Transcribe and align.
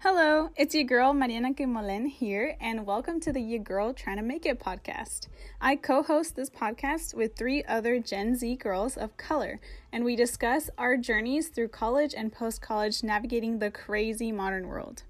Hello, 0.00 0.50
it's 0.56 0.74
your 0.74 0.84
girl 0.84 1.14
Mariana 1.14 1.54
Quimolen 1.54 2.06
here, 2.06 2.54
and 2.60 2.84
welcome 2.84 3.18
to 3.20 3.32
the 3.32 3.40
Your 3.40 3.60
Girl 3.60 3.94
Trying 3.94 4.18
to 4.18 4.22
Make 4.22 4.44
It 4.44 4.60
podcast. 4.60 5.26
I 5.58 5.74
co 5.74 6.02
host 6.02 6.36
this 6.36 6.50
podcast 6.50 7.14
with 7.14 7.34
three 7.34 7.64
other 7.64 7.98
Gen 7.98 8.36
Z 8.36 8.56
girls 8.56 8.98
of 8.98 9.16
color, 9.16 9.58
and 9.90 10.04
we 10.04 10.14
discuss 10.14 10.68
our 10.76 10.98
journeys 10.98 11.48
through 11.48 11.68
college 11.68 12.12
and 12.14 12.30
post 12.30 12.60
college 12.60 13.02
navigating 13.02 13.58
the 13.58 13.70
crazy 13.70 14.30
modern 14.30 14.68
world. 14.68 15.04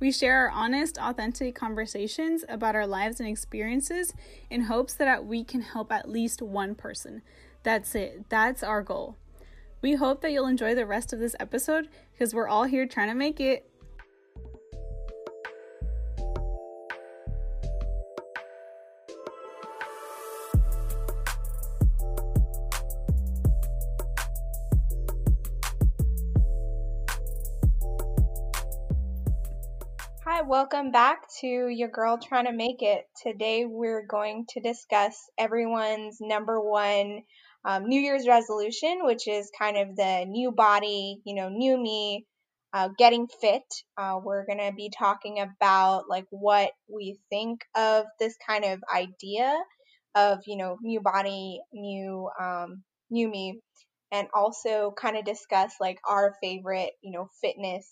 We 0.00 0.10
share 0.10 0.40
our 0.40 0.50
honest, 0.50 0.98
authentic 0.98 1.54
conversations 1.54 2.44
about 2.48 2.74
our 2.74 2.88
lives 2.88 3.20
and 3.20 3.28
experiences 3.28 4.14
in 4.50 4.62
hopes 4.62 4.94
that 4.94 5.24
we 5.24 5.44
can 5.44 5.62
help 5.62 5.92
at 5.92 6.10
least 6.10 6.42
one 6.42 6.74
person. 6.74 7.22
That's 7.62 7.94
it, 7.94 8.28
that's 8.28 8.64
our 8.64 8.82
goal. 8.82 9.16
We 9.80 9.94
hope 9.94 10.22
that 10.22 10.32
you'll 10.32 10.48
enjoy 10.48 10.74
the 10.74 10.86
rest 10.86 11.12
of 11.12 11.20
this 11.20 11.36
episode 11.38 11.88
because 12.12 12.34
we're 12.34 12.48
all 12.48 12.64
here 12.64 12.84
trying 12.84 13.08
to 13.08 13.14
make 13.14 13.38
it. 13.38 13.70
Welcome 30.46 30.90
back 30.90 31.22
to 31.40 31.46
Your 31.46 31.88
Girl 31.88 32.18
Trying 32.18 32.44
to 32.44 32.52
Make 32.52 32.82
It. 32.82 33.04
Today 33.22 33.64
we're 33.66 34.06
going 34.06 34.44
to 34.50 34.60
discuss 34.60 35.16
everyone's 35.38 36.18
number 36.20 36.60
one 36.60 37.22
um, 37.64 37.86
New 37.86 37.98
Year's 37.98 38.28
resolution, 38.28 38.98
which 39.04 39.26
is 39.26 39.50
kind 39.58 39.78
of 39.78 39.96
the 39.96 40.26
new 40.28 40.52
body, 40.52 41.22
you 41.24 41.34
know, 41.34 41.48
new 41.48 41.78
me, 41.78 42.26
uh, 42.74 42.90
getting 42.98 43.26
fit. 43.40 43.62
Uh, 43.96 44.18
we're 44.22 44.44
going 44.44 44.58
to 44.58 44.72
be 44.76 44.90
talking 44.90 45.40
about 45.40 46.10
like 46.10 46.26
what 46.28 46.72
we 46.92 47.18
think 47.30 47.62
of 47.74 48.04
this 48.20 48.36
kind 48.46 48.66
of 48.66 48.80
idea 48.94 49.56
of, 50.14 50.40
you 50.46 50.58
know, 50.58 50.76
new 50.82 51.00
body, 51.00 51.60
new, 51.72 52.28
um, 52.38 52.82
new 53.08 53.30
me, 53.30 53.60
and 54.12 54.28
also 54.34 54.92
kind 54.94 55.16
of 55.16 55.24
discuss 55.24 55.72
like 55.80 55.98
our 56.06 56.34
favorite, 56.42 56.90
you 57.02 57.12
know, 57.12 57.30
fitness 57.40 57.88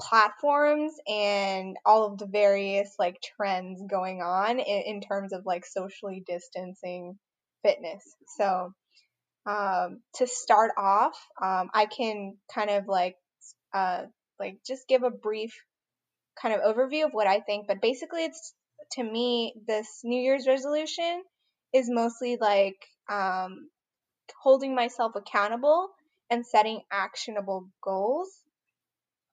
platforms 0.00 0.92
and 1.08 1.76
all 1.84 2.06
of 2.06 2.18
the 2.18 2.26
various 2.26 2.94
like 2.98 3.20
trends 3.20 3.82
going 3.90 4.22
on 4.22 4.60
in, 4.60 4.82
in 4.86 5.00
terms 5.00 5.32
of 5.32 5.44
like 5.44 5.66
socially 5.66 6.22
distancing 6.26 7.18
fitness. 7.64 8.02
So, 8.36 8.72
um, 9.46 10.00
to 10.16 10.26
start 10.26 10.72
off, 10.76 11.18
um, 11.42 11.70
I 11.72 11.86
can 11.86 12.36
kind 12.54 12.70
of 12.70 12.86
like, 12.86 13.16
uh, 13.74 14.02
like 14.38 14.58
just 14.66 14.86
give 14.88 15.02
a 15.02 15.10
brief 15.10 15.54
kind 16.40 16.54
of 16.54 16.60
overview 16.60 17.06
of 17.06 17.12
what 17.12 17.26
I 17.26 17.40
think, 17.40 17.66
but 17.66 17.80
basically 17.82 18.24
it's 18.24 18.54
to 18.92 19.02
me, 19.02 19.54
this 19.66 20.00
New 20.04 20.20
Year's 20.20 20.46
resolution 20.46 21.22
is 21.74 21.90
mostly 21.90 22.38
like, 22.40 22.76
um, 23.10 23.68
holding 24.42 24.74
myself 24.74 25.12
accountable 25.16 25.88
and 26.30 26.46
setting 26.46 26.82
actionable 26.92 27.68
goals 27.82 28.30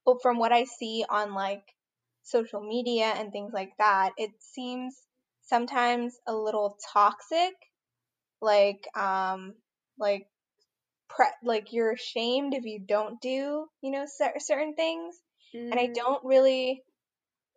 but 0.06 0.22
from 0.22 0.38
what 0.38 0.52
I 0.52 0.64
see 0.64 1.04
on 1.10 1.34
like 1.34 1.64
social 2.22 2.60
media 2.60 3.12
and 3.16 3.32
things 3.32 3.52
like 3.52 3.72
that, 3.78 4.12
it 4.16 4.30
seems 4.38 4.96
sometimes 5.42 6.16
a 6.26 6.34
little 6.34 6.78
toxic. 6.92 7.54
Like, 8.40 8.86
um, 8.96 9.54
like, 9.98 10.26
pre- 11.08 11.26
like 11.42 11.72
you're 11.72 11.92
ashamed 11.92 12.54
if 12.54 12.64
you 12.64 12.78
don't 12.78 13.20
do, 13.20 13.66
you 13.82 13.90
know, 13.90 14.04
cer- 14.06 14.38
certain 14.38 14.74
things. 14.74 15.16
Mm. 15.54 15.70
And 15.70 15.80
I 15.80 15.88
mm. 15.88 15.94
don't 15.94 16.24
really 16.24 16.82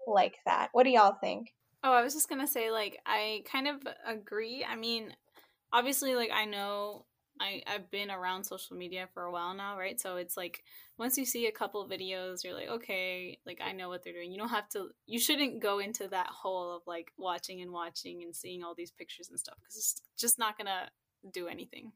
like 0.07 0.35
that. 0.45 0.69
What 0.71 0.83
do 0.83 0.89
y'all 0.89 1.17
think? 1.19 1.49
Oh, 1.83 1.91
I 1.91 2.01
was 2.01 2.13
just 2.13 2.29
gonna 2.29 2.47
say, 2.47 2.71
like, 2.71 2.99
I 3.05 3.43
kind 3.51 3.67
of 3.67 3.75
agree. 4.05 4.65
I 4.67 4.75
mean, 4.75 5.13
obviously, 5.71 6.15
like, 6.15 6.31
I 6.33 6.45
know 6.45 7.05
I, 7.39 7.63
I've 7.67 7.89
been 7.89 8.11
around 8.11 8.43
social 8.43 8.75
media 8.75 9.07
for 9.13 9.23
a 9.23 9.31
while 9.31 9.53
now, 9.53 9.77
right? 9.77 9.99
So 9.99 10.17
it's 10.17 10.35
like 10.35 10.63
once 10.97 11.17
you 11.17 11.25
see 11.25 11.47
a 11.47 11.51
couple 11.51 11.87
videos, 11.87 12.43
you're 12.43 12.53
like, 12.53 12.69
okay, 12.69 13.39
like 13.45 13.61
I 13.63 13.71
know 13.71 13.89
what 13.89 14.03
they're 14.03 14.13
doing. 14.13 14.31
You 14.31 14.37
don't 14.37 14.49
have 14.49 14.69
to, 14.69 14.89
you 15.05 15.19
shouldn't 15.19 15.61
go 15.61 15.79
into 15.79 16.07
that 16.09 16.27
hole 16.27 16.75
of 16.75 16.81
like 16.85 17.11
watching 17.17 17.61
and 17.61 17.71
watching 17.71 18.23
and 18.23 18.35
seeing 18.35 18.63
all 18.63 18.75
these 18.75 18.91
pictures 18.91 19.29
and 19.29 19.39
stuff 19.39 19.57
because 19.61 19.77
it's 19.77 20.01
just 20.17 20.37
not 20.37 20.57
gonna 20.57 20.89
do 21.31 21.47
anything. 21.47 21.91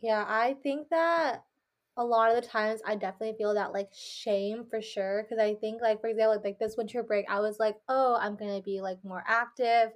Yeah, 0.00 0.24
I 0.26 0.56
think 0.62 0.88
that 0.90 1.44
a 1.96 2.04
lot 2.04 2.34
of 2.34 2.42
the 2.42 2.48
times 2.48 2.80
I 2.86 2.94
definitely 2.94 3.36
feel 3.36 3.54
that 3.54 3.72
like 3.72 3.90
shame 3.92 4.64
for 4.70 4.80
sure 4.80 5.22
because 5.22 5.42
I 5.42 5.54
think 5.56 5.82
like 5.82 6.00
for 6.00 6.06
example 6.06 6.40
like 6.42 6.58
this 6.58 6.76
winter 6.76 7.02
break 7.02 7.26
I 7.28 7.40
was 7.40 7.58
like 7.58 7.76
oh 7.88 8.16
I'm 8.18 8.36
gonna 8.36 8.62
be 8.62 8.80
like 8.80 9.04
more 9.04 9.22
active 9.26 9.90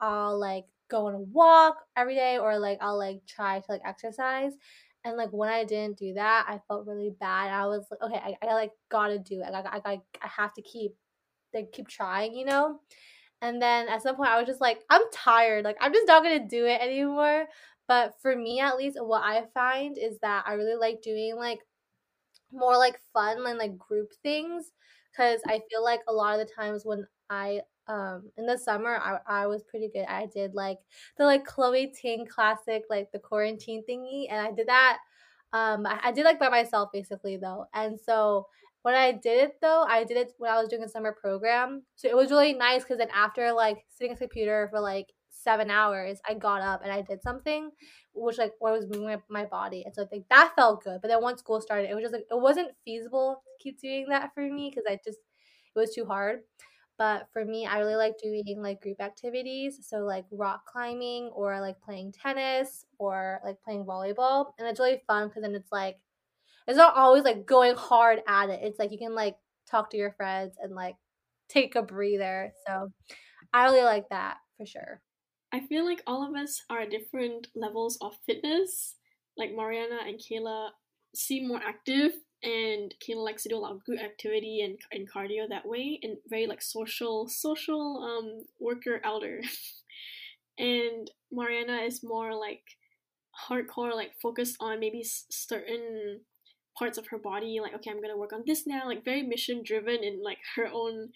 I'll 0.00 0.38
like 0.38 0.64
go 0.92 1.08
on 1.08 1.14
a 1.16 1.20
walk 1.20 1.78
every 1.96 2.16
day 2.16 2.38
or 2.38 2.58
like 2.60 2.78
I'll 2.82 2.98
like 2.98 3.22
try 3.28 3.60
to 3.60 3.66
like 3.70 3.82
exercise. 3.86 4.54
And 5.04 5.16
like 5.18 5.30
when 5.32 5.50
I 5.50 5.64
didn't 5.64 5.98
do 5.98 6.14
that, 6.14 6.46
I 6.48 6.60
felt 6.68 6.86
really 6.86 7.12
bad. 7.20 7.50
I 7.52 7.66
was 7.66 7.86
like, 7.90 8.02
okay, 8.02 8.36
I, 8.42 8.48
I 8.48 8.54
like 8.54 8.72
gotta 8.90 9.18
do 9.20 9.42
it. 9.42 9.52
Like 9.52 9.66
I, 9.66 9.80
I, 9.84 10.00
I 10.22 10.28
have 10.28 10.54
to 10.54 10.62
keep 10.62 10.92
like 11.54 11.72
keep 11.72 11.88
trying, 11.88 12.34
you 12.34 12.44
know. 12.46 12.80
And 13.42 13.60
then 13.62 13.88
at 13.88 14.02
some 14.02 14.16
point, 14.16 14.30
I 14.30 14.38
was 14.38 14.46
just 14.48 14.60
like, 14.62 14.82
I'm 14.90 15.02
tired. 15.12 15.64
Like 15.64 15.78
I'm 15.80 15.92
just 15.92 16.06
not 16.08 16.22
gonna 16.22 16.48
do 16.48 16.66
it 16.66 16.80
anymore. 16.80 17.46
But 17.88 18.14
for 18.22 18.36
me, 18.36 18.60
at 18.60 18.76
least, 18.78 18.98
what 19.00 19.22
I 19.24 19.44
find 19.54 19.98
is 19.98 20.18
that 20.22 20.44
I 20.46 20.54
really 20.54 20.76
like 20.76 21.02
doing 21.02 21.36
like 21.36 21.60
more 22.52 22.76
like 22.76 23.00
fun 23.12 23.44
and 23.46 23.58
like 23.58 23.78
group 23.78 24.10
things 24.22 24.72
because 25.10 25.40
I 25.46 25.60
feel 25.70 25.82
like 25.82 26.00
a 26.08 26.12
lot 26.12 26.38
of 26.38 26.46
the 26.46 26.52
times 26.54 26.84
when 26.84 27.06
I 27.30 27.62
um 27.88 28.30
in 28.36 28.46
the 28.46 28.56
summer 28.56 28.96
I, 28.96 29.18
I 29.42 29.46
was 29.46 29.62
pretty 29.64 29.90
good. 29.92 30.06
I 30.08 30.26
did 30.26 30.54
like 30.54 30.78
the 31.18 31.24
like 31.24 31.44
chloe 31.44 31.92
ting 32.00 32.26
classic 32.26 32.84
like 32.88 33.10
the 33.12 33.18
quarantine 33.18 33.82
thingy 33.88 34.26
and 34.30 34.40
i 34.40 34.52
did 34.52 34.68
that 34.68 34.98
um 35.52 35.86
I, 35.86 36.00
I 36.04 36.12
did 36.12 36.24
like 36.24 36.38
by 36.38 36.48
myself 36.48 36.90
basically 36.92 37.36
though. 37.36 37.66
And 37.74 37.98
so 37.98 38.46
when 38.82 38.94
i 38.94 39.12
did 39.12 39.42
it 39.44 39.56
though 39.60 39.84
i 39.88 40.04
did 40.04 40.16
it 40.16 40.32
when 40.38 40.50
i 40.50 40.60
was 40.60 40.68
doing 40.68 40.82
a 40.82 40.88
summer 40.88 41.12
program. 41.12 41.82
So 41.96 42.08
it 42.08 42.16
was 42.16 42.30
really 42.30 42.54
nice 42.54 42.82
because 42.82 42.98
then 42.98 43.10
after 43.14 43.52
like 43.52 43.84
sitting 43.88 44.12
at 44.12 44.18
the 44.18 44.26
computer 44.26 44.68
for 44.70 44.80
like 44.80 45.12
seven 45.30 45.70
hours 45.70 46.20
i 46.28 46.34
got 46.34 46.60
up 46.62 46.82
and 46.84 46.92
i 46.92 47.00
did 47.02 47.20
something 47.22 47.70
which 48.14 48.38
like 48.38 48.52
I 48.64 48.70
was 48.70 48.86
moving 48.86 49.04
my, 49.06 49.18
my 49.28 49.44
body. 49.46 49.82
And 49.84 49.94
so 49.94 50.06
like 50.12 50.24
that 50.28 50.52
felt 50.54 50.84
good. 50.84 51.00
But 51.00 51.08
then 51.08 51.22
once 51.22 51.40
school 51.40 51.60
started 51.60 51.90
it 51.90 51.94
was 51.94 52.02
just 52.02 52.12
like 52.12 52.26
it 52.30 52.38
wasn't 52.40 52.72
feasible 52.84 53.42
to 53.44 53.62
keep 53.64 53.80
doing 53.80 54.06
that 54.10 54.32
for 54.34 54.42
me 54.42 54.70
because 54.70 54.84
i 54.88 54.98
just 55.04 55.18
it 55.74 55.78
was 55.78 55.94
too 55.94 56.04
hard 56.04 56.40
but 56.98 57.28
for 57.32 57.44
me, 57.44 57.66
I 57.66 57.78
really 57.78 57.96
like 57.96 58.14
doing 58.22 58.60
like 58.62 58.80
group 58.80 59.00
activities. 59.00 59.78
So 59.82 59.98
like 59.98 60.24
rock 60.30 60.66
climbing 60.66 61.30
or 61.34 61.60
like 61.60 61.80
playing 61.80 62.12
tennis 62.12 62.84
or 62.98 63.40
like 63.44 63.56
playing 63.62 63.84
volleyball. 63.84 64.52
And 64.58 64.68
it's 64.68 64.78
really 64.78 65.02
fun 65.06 65.28
because 65.28 65.42
then 65.42 65.54
it's 65.54 65.72
like, 65.72 65.98
it's 66.68 66.76
not 66.76 66.94
always 66.94 67.24
like 67.24 67.46
going 67.46 67.74
hard 67.74 68.20
at 68.28 68.50
it. 68.50 68.60
It's 68.62 68.78
like 68.78 68.92
you 68.92 68.98
can 68.98 69.14
like 69.14 69.36
talk 69.68 69.90
to 69.90 69.96
your 69.96 70.12
friends 70.12 70.54
and 70.62 70.74
like 70.74 70.96
take 71.48 71.74
a 71.74 71.82
breather. 71.82 72.52
So 72.66 72.88
I 73.52 73.64
really 73.64 73.82
like 73.82 74.08
that 74.10 74.36
for 74.56 74.66
sure. 74.66 75.00
I 75.52 75.60
feel 75.60 75.84
like 75.84 76.02
all 76.06 76.26
of 76.26 76.34
us 76.34 76.62
are 76.70 76.80
at 76.80 76.90
different 76.90 77.48
levels 77.54 77.98
of 78.00 78.14
fitness. 78.26 78.96
Like 79.36 79.50
Mariana 79.54 80.00
and 80.06 80.18
Kayla 80.18 80.68
seem 81.14 81.48
more 81.48 81.60
active 81.62 82.12
and 82.42 82.94
Kayla 83.00 83.24
likes 83.24 83.44
to 83.44 83.48
do 83.48 83.56
a 83.56 83.60
lot 83.60 83.72
of 83.72 83.84
group 83.84 84.00
activity 84.00 84.60
and, 84.62 84.78
and 84.90 85.10
cardio 85.10 85.48
that 85.48 85.66
way 85.66 86.00
and 86.02 86.16
very 86.28 86.46
like 86.46 86.62
social 86.62 87.28
social 87.28 88.02
um 88.02 88.44
worker 88.60 89.00
elder. 89.04 89.40
And 90.58 91.10
mariana 91.32 91.78
is 91.78 92.04
more 92.04 92.34
like 92.34 92.62
hardcore 93.48 93.94
like 93.94 94.12
focused 94.20 94.56
on 94.60 94.78
maybe 94.78 95.02
certain 95.02 96.20
parts 96.78 96.98
of 96.98 97.06
her 97.06 97.18
body 97.18 97.58
like 97.60 97.74
okay 97.74 97.90
i'm 97.90 98.02
gonna 98.02 98.16
work 98.16 98.34
on 98.34 98.42
this 98.46 98.66
now 98.66 98.86
like 98.86 99.02
very 99.04 99.22
mission 99.22 99.62
driven 99.64 100.04
in 100.04 100.22
like 100.22 100.38
her 100.56 100.68
own 100.72 101.08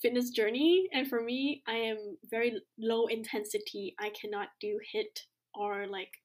fitness 0.00 0.30
journey. 0.30 0.88
And 0.92 1.08
for 1.08 1.20
me 1.20 1.62
i 1.66 1.74
am 1.74 2.18
very 2.30 2.62
low 2.78 3.06
intensity. 3.06 3.94
I 3.98 4.10
cannot 4.10 4.48
do 4.60 4.78
HIIT 4.94 5.24
or 5.54 5.86
like 5.86 6.20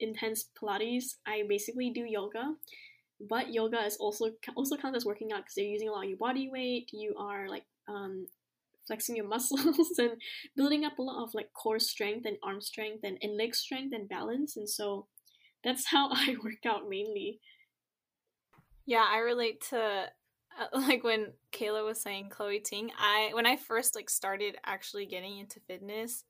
intense 0.00 0.46
pilates. 0.60 1.16
I 1.26 1.44
basically 1.48 1.90
do 1.90 2.04
yoga 2.04 2.54
but 3.28 3.52
yoga 3.52 3.84
is 3.84 3.96
also 3.96 4.30
also 4.56 4.76
counts 4.76 4.96
as 4.96 5.04
working 5.04 5.32
out 5.32 5.42
because 5.44 5.56
you're 5.56 5.66
using 5.66 5.88
a 5.88 5.92
lot 5.92 6.04
of 6.04 6.10
your 6.10 6.18
body 6.18 6.48
weight. 6.50 6.90
You 6.92 7.14
are 7.18 7.48
like 7.48 7.64
um, 7.88 8.26
flexing 8.86 9.16
your 9.16 9.28
muscles 9.28 9.98
and 9.98 10.12
building 10.56 10.84
up 10.84 10.98
a 10.98 11.02
lot 11.02 11.22
of 11.22 11.34
like 11.34 11.52
core 11.52 11.78
strength 11.78 12.26
and 12.26 12.36
arm 12.42 12.60
strength 12.60 13.04
and, 13.04 13.18
and 13.22 13.36
leg 13.36 13.54
strength 13.54 13.94
and 13.94 14.08
balance. 14.08 14.56
And 14.56 14.68
so 14.68 15.06
that's 15.62 15.86
how 15.86 16.08
I 16.12 16.36
work 16.42 16.66
out 16.66 16.88
mainly. 16.88 17.40
Yeah, 18.86 19.04
I 19.10 19.18
relate 19.18 19.62
to 19.70 20.06
uh, 20.58 20.66
like 20.78 21.04
when 21.04 21.32
Kayla 21.52 21.84
was 21.84 22.00
saying 22.00 22.28
Chloe 22.30 22.60
Ting. 22.60 22.90
I 22.98 23.30
when 23.32 23.46
I 23.46 23.56
first 23.56 23.94
like 23.94 24.10
started 24.10 24.56
actually 24.64 25.06
getting 25.06 25.38
into 25.38 25.60
fitness, 25.60 26.24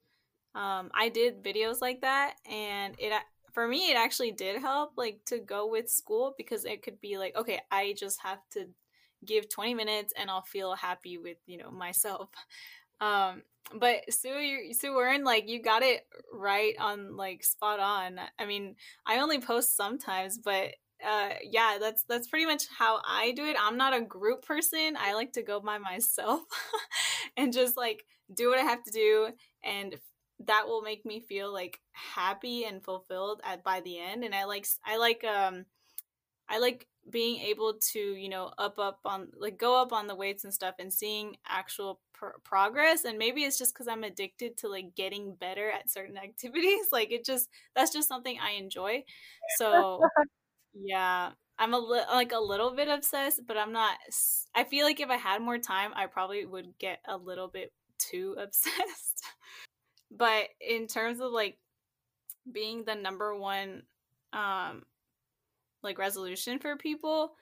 um, 0.55 0.91
I 0.95 1.09
did 1.09 1.43
videos 1.43 1.81
like 1.81 2.03
that, 2.03 2.37
and 2.51 2.95
it 2.99 3.13
for 3.55 3.67
me 3.67 3.91
it 3.91 3.97
actually 3.97 4.33
did 4.33 4.61
help 4.61 4.93
like 4.97 5.21
to 5.25 5.39
go 5.39 5.67
with 5.67 5.89
school 5.89 6.35
because 6.37 6.67
it 6.67 6.83
could 6.83 7.01
be 7.01 7.17
like 7.17 7.35
okay 7.37 7.61
i 7.71 7.95
just 7.97 8.21
have 8.23 8.41
to 8.51 8.67
give 9.25 9.49
20 9.49 9.75
minutes 9.75 10.13
and 10.17 10.31
I'll 10.31 10.43
feel 10.43 10.75
happy 10.75 11.19
with, 11.19 11.39
you 11.47 11.59
know, 11.59 11.71
myself. 11.71 12.31
Um, 13.01 13.43
but 13.75 14.11
Sue, 14.11 14.39
you, 14.39 14.73
Sue 14.73 14.95
Warren, 14.95 15.25
like 15.25 15.49
you 15.49 15.61
got 15.61 15.83
it 15.83 16.07
right 16.33 16.75
on, 16.79 17.17
like 17.17 17.43
spot 17.43 17.81
on. 17.81 18.21
I 18.39 18.47
mean, 18.47 18.77
I 19.05 19.19
only 19.19 19.41
post 19.41 19.77
sometimes, 19.77 20.39
but 20.39 20.69
uh, 21.05 21.31
yeah, 21.43 21.79
that's 21.81 22.05
that's 22.05 22.29
pretty 22.29 22.47
much 22.47 22.63
how 22.79 23.01
I 23.07 23.33
do 23.33 23.45
it. 23.45 23.57
I'm 23.61 23.77
not 23.77 23.97
a 23.97 24.01
group 24.01 24.47
person. 24.47 24.97
I 24.97 25.13
like 25.15 25.33
to 25.33 25.43
go 25.43 25.59
by 25.59 25.77
myself 25.93 26.43
and 27.37 27.53
just 27.53 27.77
like 27.77 28.07
do 28.33 28.49
what 28.49 28.61
I 28.61 28.63
have 28.63 28.85
to 28.85 28.93
do, 28.93 29.31
and 29.65 29.97
that 30.47 30.67
will 30.67 30.83
make 30.83 31.05
me 31.05 31.21
feel 31.21 31.53
like 31.53 31.81
happy 31.93 32.65
and 32.65 32.83
fulfilled 32.85 33.41
at 33.45 33.65
by 33.65 33.81
the 33.81 33.99
end. 33.99 34.25
And 34.25 34.35
I 34.35 34.45
like 34.45 34.67
I 34.85 34.97
like 34.99 35.25
um 35.25 35.65
I 36.49 36.59
like 36.59 36.87
being 37.11 37.41
able 37.41 37.75
to 37.75 37.99
you 37.99 38.29
know 38.29 38.51
up 38.59 38.79
up 38.79 39.01
on 39.05 39.29
like 39.39 39.59
go 39.59 39.81
up 39.81 39.93
on 39.93 40.07
the 40.07 40.15
weights 40.15 40.45
and 40.45 40.55
stuff 40.55 40.75
and 40.79 40.93
seeing 40.93 41.37
actual 41.47 42.01
pr- 42.15 42.39
progress 42.45 43.05
and 43.05 43.19
maybe 43.19 43.43
it's 43.43 43.59
just 43.59 43.75
because 43.75 43.89
i'm 43.89 44.05
addicted 44.05 44.57
to 44.57 44.69
like 44.69 44.95
getting 44.95 45.35
better 45.35 45.71
at 45.71 45.91
certain 45.91 46.17
activities 46.25 46.87
like 46.93 47.13
it 47.13 47.25
just 47.25 47.49
that's 47.77 47.93
just 47.93 48.09
something 48.09 48.39
i 48.43 48.53
enjoy 48.53 49.03
so 49.59 50.01
yeah 50.75 51.31
i'm 51.59 51.75
a 51.75 51.79
li- 51.79 52.01
like 52.13 52.33
a 52.33 52.39
little 52.39 52.75
bit 52.75 52.89
obsessed 52.89 53.43
but 53.47 53.57
i'm 53.59 53.73
not 53.73 53.97
i 54.55 54.65
feel 54.65 54.87
like 54.87 55.01
if 55.01 55.11
i 55.11 55.17
had 55.17 55.43
more 55.43 55.59
time 55.59 55.93
i 55.95 56.07
probably 56.07 56.45
would 56.47 56.73
get 56.79 57.01
a 57.07 57.17
little 57.17 57.49
bit 57.49 57.73
too 57.99 58.35
obsessed 58.39 59.23
but 60.17 60.49
in 60.61 60.87
terms 60.87 61.21
of 61.21 61.33
like 61.33 61.59
being 62.51 62.85
the 62.85 62.95
number 62.95 63.35
one 63.35 63.83
um 64.33 64.83
like 65.83 65.99
resolution 65.99 66.59
for 66.59 66.77
people 66.77 67.33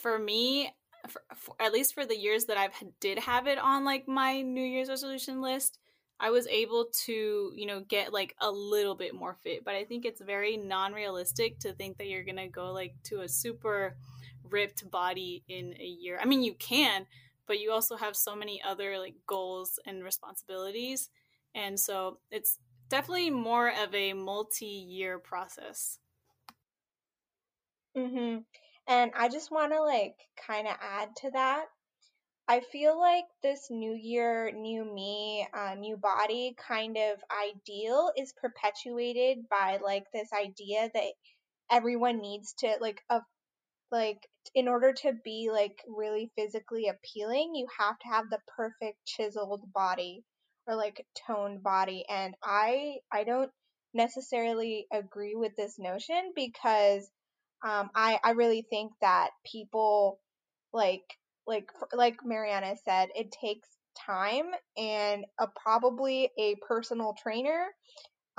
for 0.00 0.18
me 0.18 0.72
for, 1.08 1.22
for, 1.34 1.54
at 1.60 1.72
least 1.72 1.94
for 1.94 2.04
the 2.04 2.16
years 2.16 2.46
that 2.46 2.56
i've 2.56 2.74
did 3.00 3.18
have 3.18 3.46
it 3.46 3.58
on 3.58 3.84
like 3.84 4.06
my 4.06 4.42
new 4.42 4.62
year's 4.62 4.88
resolution 4.88 5.40
list 5.40 5.78
i 6.18 6.30
was 6.30 6.46
able 6.48 6.86
to 6.92 7.52
you 7.54 7.66
know 7.66 7.80
get 7.80 8.12
like 8.12 8.34
a 8.40 8.50
little 8.50 8.94
bit 8.94 9.14
more 9.14 9.36
fit 9.42 9.64
but 9.64 9.74
i 9.74 9.84
think 9.84 10.04
it's 10.04 10.20
very 10.20 10.56
non-realistic 10.56 11.58
to 11.58 11.72
think 11.72 11.96
that 11.96 12.08
you're 12.08 12.24
gonna 12.24 12.48
go 12.48 12.72
like 12.72 12.94
to 13.02 13.20
a 13.20 13.28
super 13.28 13.96
ripped 14.50 14.90
body 14.90 15.44
in 15.48 15.74
a 15.78 15.84
year. 15.84 16.18
I 16.20 16.26
mean 16.26 16.42
you 16.42 16.54
can 16.54 17.06
but 17.46 17.58
you 17.58 17.72
also 17.72 17.96
have 17.96 18.14
so 18.14 18.36
many 18.36 18.62
other 18.62 18.98
like 18.98 19.14
goals 19.26 19.78
and 19.86 20.04
responsibilities 20.04 21.10
and 21.54 21.78
so 21.78 22.18
it's 22.30 22.58
definitely 22.88 23.30
more 23.30 23.68
of 23.68 23.94
a 23.94 24.12
multi-year 24.12 25.18
process 25.18 25.98
Mhm. 27.96 28.44
And 28.88 29.12
I 29.14 29.28
just 29.28 29.50
want 29.52 29.72
to 29.72 29.80
like 29.82 30.16
kind 30.36 30.66
of 30.66 30.76
add 30.80 31.14
to 31.16 31.30
that. 31.30 31.66
I 32.48 32.60
feel 32.60 32.98
like 32.98 33.26
this 33.42 33.70
new 33.70 33.94
year, 33.94 34.50
new 34.52 34.84
me, 34.84 35.46
uh, 35.52 35.74
new 35.76 35.96
body 35.96 36.54
kind 36.58 36.96
of 36.98 37.22
ideal 37.30 38.12
is 38.16 38.32
perpetuated 38.34 39.48
by 39.48 39.78
like 39.78 40.10
this 40.12 40.32
idea 40.32 40.90
that 40.94 41.14
everyone 41.70 42.20
needs 42.20 42.54
to 42.54 42.76
like 42.80 43.02
a 43.10 43.22
like 43.92 44.28
in 44.54 44.68
order 44.68 44.92
to 44.94 45.12
be 45.24 45.50
like 45.52 45.82
really 45.88 46.32
physically 46.36 46.88
appealing, 46.88 47.54
you 47.54 47.66
have 47.78 47.98
to 48.00 48.08
have 48.08 48.30
the 48.30 48.40
perfect 48.56 49.04
chiseled 49.06 49.72
body 49.72 50.24
or 50.70 50.76
like 50.76 51.04
toned 51.26 51.62
body 51.62 52.04
and 52.08 52.34
I 52.44 52.98
I 53.12 53.24
don't 53.24 53.50
necessarily 53.92 54.86
agree 54.92 55.34
with 55.34 55.56
this 55.56 55.78
notion 55.78 56.32
because 56.36 57.10
um, 57.64 57.90
I 57.94 58.20
I 58.22 58.30
really 58.32 58.64
think 58.70 58.92
that 59.00 59.30
people 59.44 60.20
like 60.72 61.02
like 61.46 61.68
like 61.92 62.16
Mariana 62.24 62.76
said, 62.84 63.08
it 63.16 63.32
takes 63.32 63.68
time 64.06 64.46
and 64.76 65.26
a 65.40 65.48
probably 65.62 66.30
a 66.38 66.54
personal 66.66 67.14
trainer 67.20 67.66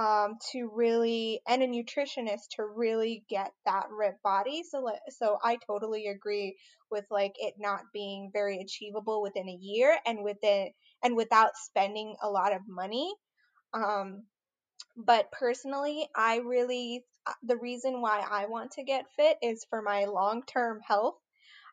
um, 0.02 0.38
to 0.52 0.68
really 0.74 1.42
and 1.48 1.62
a 1.62 1.68
nutritionist 1.68 2.50
to 2.56 2.66
really 2.66 3.24
get 3.30 3.52
that 3.68 3.86
ripped 3.92 4.24
body. 4.24 4.64
So 4.68 4.90
so 5.10 5.38
I 5.44 5.58
totally 5.68 6.08
agree 6.08 6.58
with 6.90 7.06
like 7.12 7.34
it 7.38 7.54
not 7.60 7.82
being 7.94 8.32
very 8.34 8.60
achievable 8.62 9.22
within 9.22 9.48
a 9.48 9.60
year 9.62 9.96
and 10.08 10.24
within 10.24 10.70
and 11.04 11.16
without 11.16 11.52
spending 11.56 12.16
a 12.24 12.30
lot 12.30 12.52
of 12.52 12.62
money. 12.68 13.14
Um, 13.76 14.24
but 14.98 15.32
personally, 15.32 16.08
I 16.16 16.38
really, 16.38 17.06
uh, 17.28 17.34
the 17.44 17.58
reason 17.58 18.02
why 18.02 18.26
I 18.28 18.48
want 18.48 18.72
to 18.72 18.84
get 18.84 19.06
fit 19.16 19.38
is 19.44 19.66
for 19.70 19.84
my 19.84 20.06
long 20.06 20.42
term 20.48 20.80
health. 20.86 21.16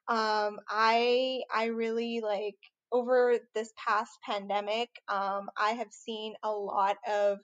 Um, 0.06 0.60
I, 0.68 1.40
I 1.54 1.66
really 1.66 2.20
like 2.20 2.56
over 2.92 3.38
this 3.54 3.72
past 3.76 4.12
pandemic, 4.24 4.90
um, 5.08 5.48
I 5.56 5.70
have 5.72 5.92
seen 5.92 6.34
a 6.42 6.50
lot 6.50 6.96
of 7.10 7.38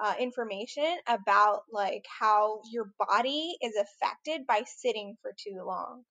uh, 0.00 0.14
information 0.18 0.96
about 1.06 1.62
like 1.72 2.04
how 2.20 2.60
your 2.72 2.90
body 2.98 3.56
is 3.62 3.74
affected 3.76 4.46
by 4.46 4.62
sitting 4.66 5.16
for 5.22 5.32
too 5.36 5.62
long 5.66 6.02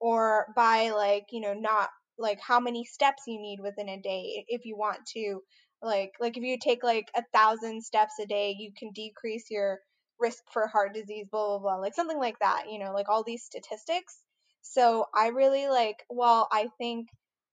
or 0.00 0.46
by 0.56 0.90
like, 0.90 1.26
you 1.32 1.40
know, 1.40 1.54
not 1.54 1.88
like 2.18 2.40
how 2.40 2.60
many 2.60 2.84
steps 2.84 3.22
you 3.26 3.40
need 3.40 3.60
within 3.60 3.88
a 3.88 4.00
day 4.00 4.44
if 4.48 4.64
you 4.64 4.76
want 4.76 4.98
to 5.06 5.40
like 5.82 6.12
like 6.20 6.36
if 6.36 6.42
you 6.44 6.58
take 6.58 6.82
like 6.84 7.08
a 7.16 7.22
thousand 7.34 7.82
steps 7.82 8.14
a 8.20 8.26
day 8.26 8.54
you 8.58 8.70
can 8.78 8.90
decrease 8.92 9.50
your 9.50 9.80
risk 10.20 10.42
for 10.52 10.66
heart 10.66 10.94
disease 10.94 11.26
blah 11.30 11.46
blah 11.48 11.58
blah 11.58 11.76
like 11.76 11.94
something 11.94 12.18
like 12.18 12.38
that 12.38 12.64
you 12.70 12.78
know 12.78 12.92
like 12.92 13.08
all 13.08 13.24
these 13.24 13.44
statistics. 13.44 14.20
So 14.62 15.06
i 15.14 15.28
really 15.28 15.68
like 15.68 15.96
well 16.08 16.48
i 16.52 16.68
think 16.78 17.08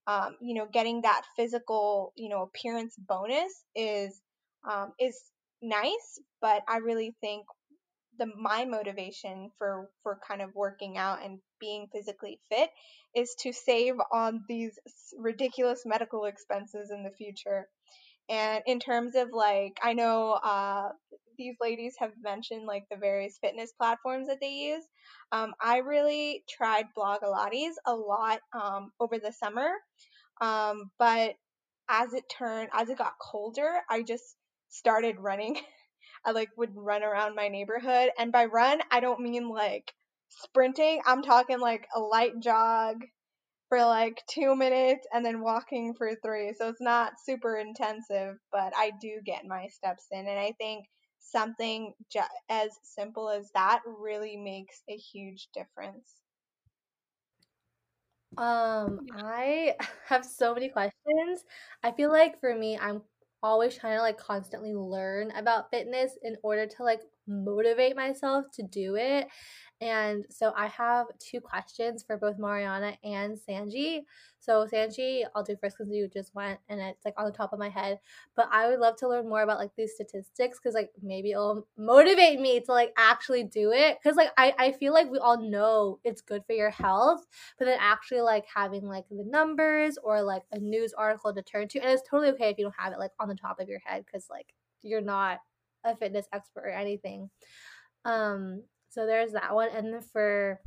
um, 0.07 0.35
you 0.41 0.53
know 0.55 0.67
getting 0.71 1.01
that 1.01 1.23
physical 1.35 2.13
you 2.15 2.29
know 2.29 2.43
appearance 2.43 2.95
bonus 2.97 3.53
is 3.75 4.21
um, 4.69 4.91
is 4.99 5.19
nice 5.61 6.19
but 6.41 6.61
i 6.67 6.77
really 6.77 7.15
think 7.21 7.45
the 8.17 8.27
my 8.37 8.65
motivation 8.65 9.49
for 9.57 9.89
for 10.03 10.19
kind 10.27 10.41
of 10.41 10.53
working 10.55 10.97
out 10.97 11.23
and 11.23 11.39
being 11.59 11.87
physically 11.93 12.39
fit 12.49 12.69
is 13.15 13.35
to 13.39 13.51
save 13.51 13.95
on 14.11 14.43
these 14.47 14.77
ridiculous 15.17 15.83
medical 15.85 16.25
expenses 16.25 16.91
in 16.91 17.03
the 17.03 17.11
future 17.11 17.67
and 18.29 18.61
in 18.67 18.79
terms 18.79 19.15
of 19.15 19.29
like, 19.33 19.79
I 19.81 19.93
know 19.93 20.33
uh, 20.33 20.89
these 21.37 21.55
ladies 21.59 21.95
have 21.99 22.11
mentioned 22.21 22.65
like 22.67 22.83
the 22.89 22.97
various 22.97 23.39
fitness 23.41 23.71
platforms 23.71 24.27
that 24.27 24.37
they 24.39 24.51
use. 24.51 24.83
Um, 25.31 25.53
I 25.59 25.77
really 25.77 26.43
tried 26.47 26.85
Blogilates 26.95 27.73
a 27.87 27.95
lot 27.95 28.39
um, 28.53 28.91
over 28.99 29.17
the 29.17 29.33
summer, 29.33 29.69
um, 30.41 30.91
but 30.99 31.33
as 31.89 32.13
it 32.13 32.23
turned, 32.29 32.69
as 32.71 32.89
it 32.89 32.99
got 32.99 33.13
colder, 33.19 33.71
I 33.89 34.03
just 34.03 34.35
started 34.69 35.19
running. 35.19 35.59
I 36.25 36.31
like 36.31 36.49
would 36.57 36.75
run 36.75 37.03
around 37.03 37.35
my 37.35 37.47
neighborhood, 37.49 38.11
and 38.19 38.31
by 38.31 38.45
run, 38.45 38.81
I 38.91 38.99
don't 39.01 39.21
mean 39.21 39.49
like 39.49 39.93
sprinting. 40.29 41.01
I'm 41.05 41.21
talking 41.23 41.59
like 41.59 41.87
a 41.95 41.99
light 41.99 42.39
jog, 42.41 43.03
for 43.69 43.83
like 43.85 44.21
two 44.29 44.55
minutes 44.55 45.07
and 45.13 45.25
then 45.25 45.41
walking 45.41 45.93
for 45.93 46.13
three. 46.23 46.53
So 46.57 46.69
it's 46.69 46.81
not 46.81 47.13
super 47.23 47.57
intensive, 47.57 48.37
but 48.51 48.73
I 48.75 48.91
do 49.01 49.21
get 49.25 49.45
my 49.45 49.67
steps 49.67 50.07
in. 50.11 50.27
And 50.27 50.39
I 50.39 50.53
think 50.59 50.85
something 51.19 51.93
ju- 52.11 52.21
as 52.49 52.71
simple 52.83 53.29
as 53.29 53.49
that 53.55 53.81
really 53.85 54.37
makes 54.37 54.81
a 54.89 54.95
huge 54.97 55.49
difference. 55.53 56.15
Um, 58.37 59.01
I 59.13 59.75
have 60.07 60.25
so 60.25 60.53
many 60.53 60.69
questions. 60.69 61.43
I 61.83 61.91
feel 61.91 62.11
like 62.11 62.39
for 62.39 62.55
me, 62.55 62.77
I'm 62.77 63.01
always 63.41 63.77
trying 63.77 63.97
to 63.97 64.01
like 64.01 64.17
constantly 64.17 64.73
learn 64.73 65.31
about 65.31 65.71
fitness 65.71 66.17
in 66.23 66.35
order 66.43 66.67
to 66.67 66.83
like 66.83 67.01
motivate 67.29 67.95
myself 67.95 68.45
to 68.53 68.63
do 68.63 68.95
it. 68.95 69.27
And 69.81 70.25
so 70.29 70.51
I 70.57 70.67
have 70.67 71.05
two 71.19 71.39
questions 71.39 72.03
for 72.03 72.17
both 72.17 72.37
Mariana 72.37 72.97
and 73.01 73.37
Sanji. 73.37 74.01
So 74.41 74.67
Sanji, 74.71 75.23
I'll 75.33 75.43
do 75.43 75.55
first 75.61 75.77
because 75.77 75.91
you 75.93 76.09
just 76.09 76.35
went 76.35 76.59
and 76.67 76.81
it's 76.81 77.05
like 77.05 77.13
on 77.17 77.25
the 77.25 77.31
top 77.31 77.53
of 77.53 77.59
my 77.59 77.69
head. 77.69 77.99
But 78.35 78.49
I 78.51 78.67
would 78.67 78.79
love 78.79 78.97
to 78.97 79.07
learn 79.07 79.29
more 79.29 79.41
about 79.41 79.57
like 79.57 79.71
these 79.77 79.93
statistics 79.93 80.59
because 80.59 80.75
like 80.75 80.89
maybe 81.01 81.31
it'll 81.31 81.65
motivate 81.77 82.41
me 82.41 82.59
to 82.59 82.73
like 82.73 82.91
actually 82.97 83.43
do 83.43 83.71
it. 83.71 83.99
Cause 84.03 84.17
like 84.17 84.31
I, 84.37 84.53
I 84.59 84.71
feel 84.73 84.93
like 84.93 85.09
we 85.09 85.17
all 85.17 85.41
know 85.41 85.99
it's 86.03 86.21
good 86.21 86.43
for 86.45 86.53
your 86.53 86.71
health, 86.71 87.25
but 87.57 87.63
then 87.63 87.77
actually 87.79 88.21
like 88.21 88.45
having 88.53 88.85
like 88.85 89.05
the 89.09 89.23
numbers 89.23 89.97
or 90.03 90.21
like 90.21 90.43
a 90.51 90.59
news 90.59 90.93
article 90.93 91.33
to 91.33 91.41
turn 91.41 91.69
to. 91.69 91.79
And 91.79 91.89
it's 91.89 92.07
totally 92.09 92.31
okay 92.31 92.49
if 92.49 92.57
you 92.57 92.65
don't 92.65 92.75
have 92.77 92.91
it 92.91 92.99
like 92.99 93.11
on 93.17 93.29
the 93.29 93.35
top 93.35 93.61
of 93.61 93.69
your 93.69 93.79
head 93.85 94.03
because 94.05 94.27
like 94.29 94.53
you're 94.81 95.01
not 95.01 95.39
a 95.83 95.95
fitness 95.95 96.25
expert 96.33 96.65
or 96.65 96.71
anything. 96.71 97.29
Um, 98.05 98.63
so 98.89 99.05
there's 99.05 99.33
that 99.33 99.53
one. 99.53 99.69
And 99.75 99.93
then 99.93 100.01
for 100.01 100.59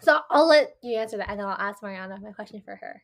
so 0.00 0.18
I'll 0.30 0.48
let 0.48 0.74
you 0.82 0.98
answer 0.98 1.16
that 1.18 1.30
and 1.30 1.38
then 1.38 1.46
I'll 1.46 1.52
ask 1.58 1.82
Mariana 1.82 2.18
my 2.20 2.32
question 2.32 2.62
for 2.64 2.76
her. 2.76 3.02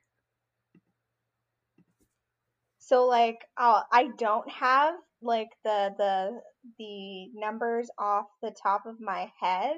So 2.78 3.06
like 3.06 3.38
uh, 3.56 3.82
I 3.92 4.08
don't 4.18 4.48
have 4.50 4.94
like 5.22 5.48
the 5.64 5.94
the 5.96 6.40
the 6.78 7.28
numbers 7.34 7.88
off 7.98 8.26
the 8.42 8.54
top 8.62 8.86
of 8.86 9.00
my 9.00 9.30
head, 9.40 9.76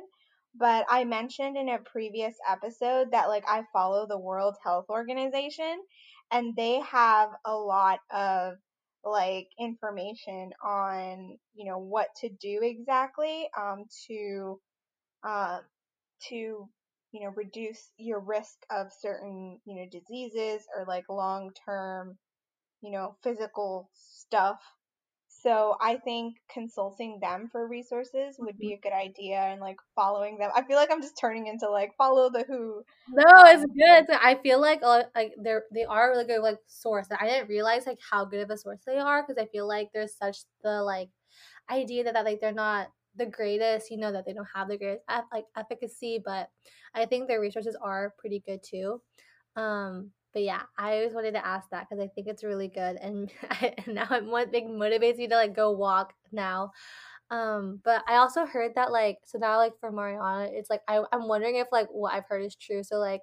but 0.54 0.86
I 0.88 1.04
mentioned 1.04 1.56
in 1.56 1.68
a 1.68 1.78
previous 1.78 2.34
episode 2.48 3.12
that 3.12 3.28
like 3.28 3.44
I 3.46 3.64
follow 3.72 4.06
the 4.06 4.18
World 4.18 4.56
Health 4.64 4.86
Organization 4.88 5.82
and 6.30 6.56
they 6.56 6.80
have 6.80 7.28
a 7.44 7.54
lot 7.54 8.00
of 8.10 8.54
like 9.04 9.48
information 9.58 10.52
on 10.64 11.38
you 11.54 11.66
know 11.66 11.78
what 11.78 12.08
to 12.20 12.28
do 12.28 12.60
exactly 12.62 13.48
um 13.58 13.84
to 14.06 14.60
um 15.24 15.60
to 16.28 16.36
you 17.12 17.20
know 17.20 17.32
reduce 17.36 17.92
your 17.98 18.20
risk 18.20 18.56
of 18.70 18.88
certain 19.00 19.60
you 19.66 19.76
know 19.76 19.86
diseases 19.90 20.62
or 20.76 20.84
like 20.86 21.04
long 21.08 21.50
term 21.66 22.18
you 22.82 22.90
know 22.92 23.16
physical 23.22 23.90
stuff 23.94 24.60
so 25.42 25.74
I 25.80 25.96
think 25.96 26.36
consulting 26.48 27.18
them 27.20 27.48
for 27.50 27.66
resources 27.66 28.36
would 28.38 28.56
be 28.58 28.74
a 28.74 28.78
good 28.78 28.92
idea 28.92 29.38
and 29.40 29.60
like 29.60 29.78
following 29.96 30.38
them. 30.38 30.50
I 30.54 30.62
feel 30.62 30.76
like 30.76 30.90
I'm 30.92 31.02
just 31.02 31.18
turning 31.18 31.48
into 31.48 31.68
like 31.68 31.90
follow 31.98 32.30
the 32.30 32.44
WHO. 32.46 32.84
No, 33.08 33.44
it's 33.46 33.64
good. 33.64 34.16
I 34.22 34.38
feel 34.40 34.60
like 34.60 34.80
uh, 34.84 35.02
like 35.16 35.32
they're 35.42 35.64
they 35.74 35.84
are 35.84 36.08
a 36.08 36.10
really 36.10 36.26
good 36.26 36.42
like 36.42 36.58
source. 36.68 37.08
I 37.20 37.26
didn't 37.26 37.48
realize 37.48 37.86
like 37.86 37.98
how 38.08 38.24
good 38.24 38.40
of 38.40 38.50
a 38.50 38.56
source 38.56 38.80
they 38.86 38.98
are 38.98 39.22
because 39.22 39.42
I 39.42 39.50
feel 39.50 39.66
like 39.66 39.88
there's 39.92 40.16
such 40.16 40.38
the 40.62 40.82
like 40.82 41.08
idea 41.68 42.04
that, 42.04 42.14
that 42.14 42.24
like 42.24 42.40
they're 42.40 42.52
not 42.52 42.88
the 43.16 43.26
greatest, 43.26 43.90
you 43.90 43.96
know, 43.96 44.12
that 44.12 44.24
they 44.24 44.32
don't 44.32 44.46
have 44.54 44.68
the 44.68 44.78
greatest 44.78 45.02
like 45.32 45.46
efficacy, 45.56 46.22
but 46.24 46.50
I 46.94 47.06
think 47.06 47.26
their 47.26 47.40
resources 47.40 47.76
are 47.82 48.14
pretty 48.16 48.42
good 48.46 48.60
too. 48.62 49.02
Um, 49.56 50.12
but 50.32 50.42
yeah, 50.42 50.62
I 50.78 50.94
always 50.96 51.14
wanted 51.14 51.32
to 51.32 51.46
ask 51.46 51.68
that 51.70 51.88
because 51.88 52.02
I 52.02 52.08
think 52.08 52.26
it's 52.26 52.44
really 52.44 52.68
good, 52.68 52.96
and, 52.96 53.30
I, 53.50 53.74
and 53.78 53.96
now 53.96 54.08
it 54.10 54.24
one 54.24 54.50
thing 54.50 54.70
motivates 54.70 55.18
me 55.18 55.28
to 55.28 55.36
like 55.36 55.54
go 55.54 55.72
walk 55.72 56.14
now. 56.32 56.72
Um, 57.30 57.80
but 57.82 58.04
I 58.06 58.16
also 58.16 58.44
heard 58.44 58.74
that 58.74 58.92
like 58.92 59.18
so 59.24 59.38
now 59.38 59.56
like 59.56 59.78
for 59.80 59.90
Mariana, 59.90 60.50
it's 60.52 60.68
like 60.68 60.82
I 60.86 61.02
I'm 61.12 61.28
wondering 61.28 61.56
if 61.56 61.68
like 61.72 61.88
what 61.90 62.12
I've 62.12 62.26
heard 62.28 62.42
is 62.44 62.54
true. 62.54 62.82
So 62.82 62.96
like 62.96 63.22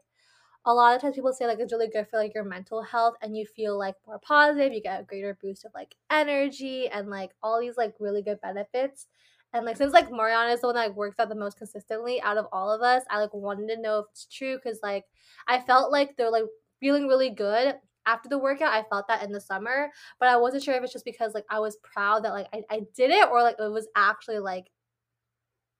a 0.66 0.74
lot 0.74 0.96
of 0.96 1.02
times 1.02 1.16
people 1.16 1.32
say 1.32 1.46
like 1.46 1.60
it's 1.60 1.72
really 1.72 1.90
good 1.90 2.08
for 2.10 2.18
like 2.18 2.34
your 2.34 2.44
mental 2.44 2.82
health 2.82 3.16
and 3.22 3.38
you 3.38 3.46
feel 3.46 3.78
like 3.78 3.96
more 4.08 4.20
positive, 4.20 4.74
you 4.74 4.82
get 4.82 5.02
a 5.02 5.04
greater 5.04 5.38
boost 5.42 5.66
of 5.66 5.72
like 5.76 5.96
energy 6.12 6.88
and 6.90 7.10
like 7.10 7.32
all 7.44 7.60
these 7.60 7.78
like 7.78 7.94
really 8.00 8.22
good 8.22 8.42
benefits. 8.42 9.08
And 9.54 9.66
like 9.66 9.78
since 9.78 9.94
like 9.94 10.12
Mariana 10.12 10.52
is 10.54 10.62
the 10.62 10.68
one 10.68 10.76
that 10.76 10.90
like, 10.90 10.96
works 10.96 11.20
out 11.20 11.30
the 11.30 11.36
most 11.36 11.58
consistently 11.58 12.22
out 12.22 12.38
of 12.38 12.46
all 12.52 12.72
of 12.72 12.82
us, 12.82 13.04
I 13.10 13.20
like 13.20 13.34
wanted 13.34 13.68
to 13.74 13.82
know 13.82 14.00
if 14.00 14.06
it's 14.12 14.26
true 14.26 14.58
because 14.58 14.80
like 14.84 15.06
I 15.48 15.60
felt 15.60 15.92
like 15.92 16.18
they're 16.18 16.32
like 16.32 16.44
feeling 16.80 17.08
really 17.08 17.30
good 17.30 17.76
after 18.06 18.30
the 18.30 18.38
workout 18.38 18.74
i 18.74 18.84
felt 18.90 19.08
that 19.08 19.24
in 19.24 19.32
the 19.32 19.42
summer 19.42 19.90
but 20.20 20.30
i 20.30 20.38
wasn't 20.38 20.64
sure 20.64 20.74
if 20.74 20.84
it's 20.84 20.94
just 20.94 21.06
because 21.06 21.34
like 21.34 21.46
i 21.50 21.60
was 21.60 21.78
proud 21.84 22.24
that 22.24 22.34
like 22.34 22.48
i, 22.54 22.64
I 22.70 22.82
did 22.96 23.12
it 23.12 23.30
or 23.30 23.42
like 23.42 23.58
it 23.60 23.72
was 23.72 23.88
actually 23.96 24.40
like 24.40 24.66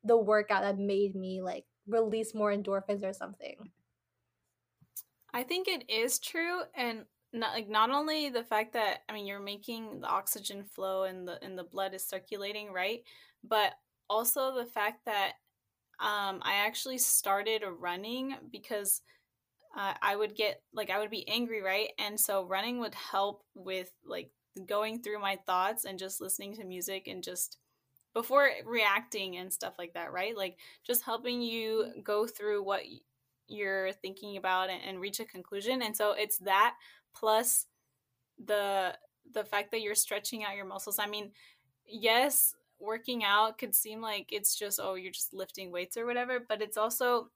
the 0.04 0.18
workout 0.18 0.64
that 0.64 0.78
made 0.78 1.16
me 1.16 1.42
like 1.42 1.66
release 1.88 2.34
more 2.34 2.54
endorphins 2.54 3.04
or 3.04 3.14
something. 3.14 3.56
I 5.34 5.44
think 5.44 5.68
it 5.68 5.90
is 5.90 6.20
true 6.20 6.62
and 6.76 7.06
not 7.32 7.54
like 7.54 7.70
not 7.70 7.92
only 7.92 8.30
the 8.30 8.44
fact 8.44 8.74
that 8.74 9.02
i 9.08 9.14
mean 9.14 9.28
you're 9.28 9.40
making 9.40 10.00
the 10.02 10.08
oxygen 10.08 10.64
flow 10.64 11.04
and 11.04 11.28
the 11.28 11.38
and 11.44 11.56
the 11.56 11.64
blood 11.64 11.94
is 11.94 12.08
circulating 12.08 12.74
right? 12.74 13.02
But 13.44 13.74
also 14.10 14.56
the 14.56 14.66
fact 14.66 15.06
that 15.06 15.34
um, 16.00 16.40
i 16.44 16.66
actually 16.66 16.98
started 16.98 17.62
running 17.78 18.36
because 18.52 19.02
uh, 19.76 19.94
I 20.02 20.16
would 20.16 20.36
get 20.36 20.62
like 20.74 20.90
I 20.90 21.00
would 21.00 21.12
be 21.12 21.28
angry, 21.28 21.62
right? 21.62 21.90
And 22.00 22.20
so 22.20 22.46
running 22.46 22.80
would 22.80 22.96
help 22.96 23.44
with 23.56 23.92
like 24.06 24.32
going 24.66 25.02
through 25.02 25.20
my 25.20 25.38
thoughts 25.46 25.86
and 25.86 26.00
just 26.00 26.22
listening 26.22 26.56
to 26.56 26.64
music 26.64 27.08
and 27.08 27.24
just 27.24 27.58
before 28.14 28.50
reacting 28.66 29.38
and 29.38 29.54
stuff 29.54 29.76
like 29.78 29.94
that, 29.94 30.12
right? 30.12 30.36
Like 30.36 30.58
just 30.86 31.04
helping 31.04 31.42
you 31.42 31.92
go 32.04 32.26
through 32.26 32.64
what 32.64 32.82
you're 33.48 33.94
thinking 33.94 34.38
about 34.38 34.70
and, 34.70 34.82
and 34.84 35.00
reach 35.00 35.20
a 35.20 35.26
conclusion. 35.26 35.82
And 35.82 35.96
so 35.96 36.14
it's 36.14 36.40
that 36.40 36.76
plus 37.16 37.68
the 38.44 38.96
the 39.32 39.44
fact 39.44 39.70
that 39.72 39.82
you're 39.82 39.96
stretching 39.96 40.44
out 40.44 40.56
your 40.56 40.66
muscles. 40.66 40.98
I 40.98 41.06
mean, 41.06 41.32
yes, 41.86 42.56
working 42.80 43.24
out 43.24 43.58
could 43.60 43.76
seem 43.76 44.02
like 44.02 44.30
it's 44.32 44.58
just 44.58 44.80
oh, 44.82 44.96
you're 44.96 45.12
just 45.12 45.34
lifting 45.34 45.72
weights 45.72 45.98
or 45.98 46.06
whatever, 46.06 46.40
but 46.48 46.62
it's 46.62 46.78
also 46.78 47.30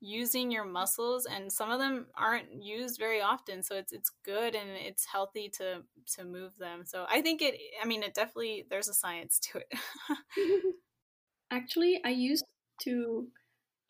using 0.00 0.50
your 0.50 0.64
muscles 0.64 1.26
and 1.26 1.50
some 1.50 1.70
of 1.70 1.78
them 1.78 2.06
aren't 2.16 2.52
used 2.62 2.98
very 2.98 3.20
often 3.22 3.62
so 3.62 3.74
it's 3.76 3.92
it's 3.92 4.10
good 4.24 4.54
and 4.54 4.68
it's 4.70 5.06
healthy 5.06 5.48
to 5.48 5.82
to 6.06 6.24
move 6.24 6.52
them. 6.58 6.84
So 6.84 7.06
i 7.08 7.22
think 7.22 7.42
it 7.42 7.54
i 7.82 7.86
mean 7.86 8.02
it 8.02 8.14
definitely 8.14 8.66
there's 8.70 8.88
a 8.88 8.94
science 8.94 9.38
to 9.52 9.58
it. 9.58 9.72
Actually 11.50 12.00
i 12.04 12.10
used 12.10 12.44
to 12.82 13.28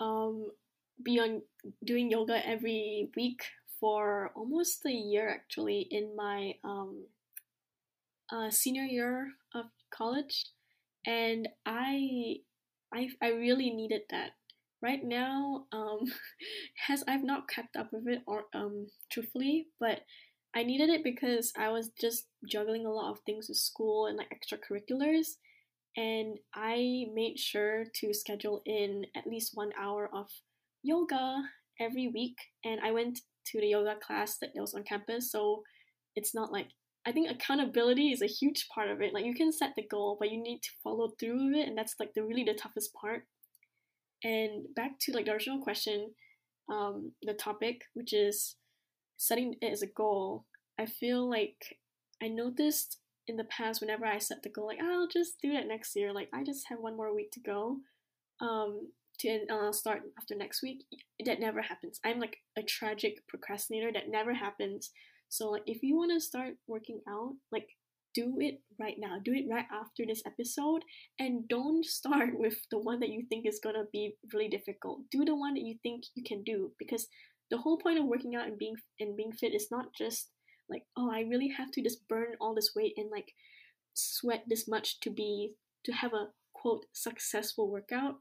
um 0.01 0.51
be 1.03 1.19
on 1.21 1.43
doing 1.85 2.11
yoga 2.11 2.47
every 2.47 3.11
week 3.17 3.43
for 3.81 4.33
almost 4.37 4.85
a 4.87 4.91
year 4.93 5.29
actually 5.31 5.87
in 5.91 6.15
my 6.17 6.55
um 6.65 7.07
uh, 8.33 8.51
senior 8.51 8.85
year 8.85 9.33
of 9.55 9.67
college 9.91 10.47
and 11.07 11.49
i 11.65 12.37
i 12.93 13.09
i 13.23 13.29
really 13.29 13.71
needed 13.71 14.03
that 14.11 14.31
right 14.83 15.03
now 15.03 15.65
um 15.73 16.01
has 16.87 17.03
I've 17.09 17.25
not 17.25 17.49
kept 17.49 17.77
up 17.77 17.89
with 17.93 18.07
it 18.07 18.23
or 18.27 18.45
um 18.55 18.87
truthfully, 19.11 19.67
but 19.81 20.01
I 20.55 20.63
needed 20.63 20.89
it 20.89 21.05
because 21.05 21.53
I 21.59 21.69
was 21.69 21.91
just 22.01 22.29
juggling 22.51 22.87
a 22.87 22.91
lot 22.91 23.11
of 23.11 23.21
things 23.27 23.49
with 23.49 23.59
school 23.59 24.07
and 24.07 24.17
like 24.17 24.31
extracurriculars 24.31 25.37
and 25.97 26.39
I 26.55 27.07
made 27.15 27.39
sure 27.39 27.85
to 28.01 28.15
schedule 28.15 28.63
in 28.67 29.05
at 29.15 29.27
least 29.27 29.53
1 29.55 29.71
hour 29.81 30.11
of 30.15 30.29
yoga 30.83 31.43
every 31.81 32.09
week 32.09 32.37
and 32.65 32.81
I 32.81 32.93
went 32.93 33.21
to 33.47 33.61
the 33.61 33.69
yoga 33.69 33.97
class 33.97 34.39
that 34.39 34.51
was 34.55 34.75
on 34.75 34.85
campus 34.85 35.31
so 35.31 35.63
it's 36.15 36.35
not 36.35 36.53
like 36.53 36.69
I 37.07 37.13
think 37.13 37.31
accountability 37.31 38.11
is 38.11 38.21
a 38.21 38.27
huge 38.27 38.67
part 38.75 38.91
of 38.91 39.01
it. 39.01 39.15
Like 39.15 39.25
you 39.25 39.33
can 39.35 39.53
set 39.53 39.75
the 39.77 39.87
goal, 39.87 40.17
but 40.19 40.33
you 40.33 40.43
need 40.43 40.59
to 40.63 40.71
follow 40.83 41.11
through 41.21 41.47
with 41.47 41.55
it, 41.55 41.69
and 41.69 41.79
that's 41.79 41.95
like 42.01 42.13
the 42.15 42.25
really 42.25 42.43
the 42.43 42.55
toughest 42.55 42.93
part. 43.01 43.23
And 44.25 44.75
back 44.75 44.99
to 45.01 45.13
like 45.13 45.27
the 45.27 45.33
original 45.33 45.63
question, 45.63 46.13
um, 46.71 47.13
the 47.23 47.35
topic, 47.35 47.83
which 47.95 48.13
is 48.13 48.57
setting 49.17 49.55
it 49.61 49.67
as 49.67 49.83
a 49.83 49.87
goal, 49.87 50.47
I 50.79 50.87
feel 50.87 51.29
like 51.29 51.79
I 52.23 52.29
noticed 52.29 52.99
in 53.29 53.37
the 53.37 53.45
past 53.45 53.81
whenever 53.81 54.07
I 54.07 54.19
set 54.19 54.43
the 54.43 54.49
goal, 54.49 54.67
like 54.67 54.81
I'll 54.81 55.09
just 55.09 55.41
do 55.43 55.53
that 55.53 55.67
next 55.67 55.97
year. 55.97 56.13
Like 56.13 56.29
I 56.33 56.45
just 56.45 56.67
have 56.69 56.79
one 56.79 56.97
more 56.97 57.15
week 57.15 57.31
to 57.33 57.41
go. 57.41 57.79
Um, 58.41 58.89
to 59.21 59.29
and 59.29 59.51
I'll 59.51 59.73
start 59.73 60.03
after 60.19 60.35
next 60.35 60.63
week. 60.63 60.85
That 61.25 61.41
never 61.41 61.63
happens. 61.63 62.01
I'm 62.05 62.21
like 62.21 62.39
a 62.57 62.63
tragic 62.63 63.27
procrastinator. 63.29 63.91
That 63.93 64.11
never 64.11 64.35
happens. 64.35 64.91
So 65.29 65.51
like 65.51 65.63
if 65.67 65.83
you 65.83 65.97
want 65.97 66.13
to 66.13 66.21
start 66.21 66.55
working 66.67 67.01
out, 67.09 67.35
like 67.51 67.69
do 68.17 68.39
it 68.41 68.61
right 68.81 68.97
now. 68.99 69.19
Do 69.23 69.33
it 69.33 69.45
right 69.49 69.67
after 69.71 70.05
this 70.07 70.23
episode 70.27 70.83
and 71.19 71.47
don't 71.49 71.85
start 71.99 72.31
with 72.33 72.57
the 72.71 72.79
one 72.79 73.01
that 73.01 73.11
you 73.11 73.25
think 73.29 73.47
is 73.47 73.61
going 73.63 73.77
to 73.77 73.85
be 73.93 74.15
really 74.33 74.49
difficult. 74.49 75.01
Do 75.13 75.25
the 75.25 75.37
one 75.37 75.55
that 75.55 75.65
you 75.65 75.77
think 75.83 76.05
you 76.15 76.25
can 76.27 76.43
do 76.43 76.73
because 76.79 77.07
the 77.51 77.59
whole 77.59 77.79
point 77.79 77.99
of 77.99 78.07
working 78.07 78.35
out 78.35 78.49
and 78.49 78.59
being 78.59 78.77
and 78.99 79.17
being 79.17 79.33
fit 79.33 79.55
is 79.55 79.69
not 79.71 79.87
just 79.97 80.31
like, 80.69 80.83
oh, 80.97 81.11
I 81.13 81.21
really 81.21 81.53
have 81.57 81.71
to 81.73 81.83
just 81.83 82.09
burn 82.09 82.35
all 82.41 82.55
this 82.55 82.73
weight 82.75 82.95
and 82.97 83.11
like 83.11 83.33
sweat 83.95 84.45
this 84.49 84.67
much 84.67 84.99
to 85.01 85.11
be 85.11 85.53
to 85.85 85.93
have 85.93 86.13
a 86.13 86.29
quote 86.55 86.87
successful 86.93 87.71
workout. 87.71 88.17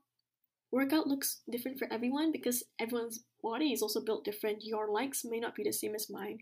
Workout 0.72 1.08
looks 1.08 1.42
different 1.50 1.80
for 1.80 1.88
everyone 1.92 2.32
because 2.32 2.64
everyone's 2.80 3.24
body 3.42 3.72
is 3.72 3.82
also 3.82 4.04
built 4.04 4.26
different. 4.26 4.58
Your 4.62 4.92
likes 4.92 5.24
may 5.24 5.40
not 5.40 5.56
be 5.56 5.64
the 5.64 5.72
same 5.72 5.96
as 5.96 6.10
mine. 6.10 6.40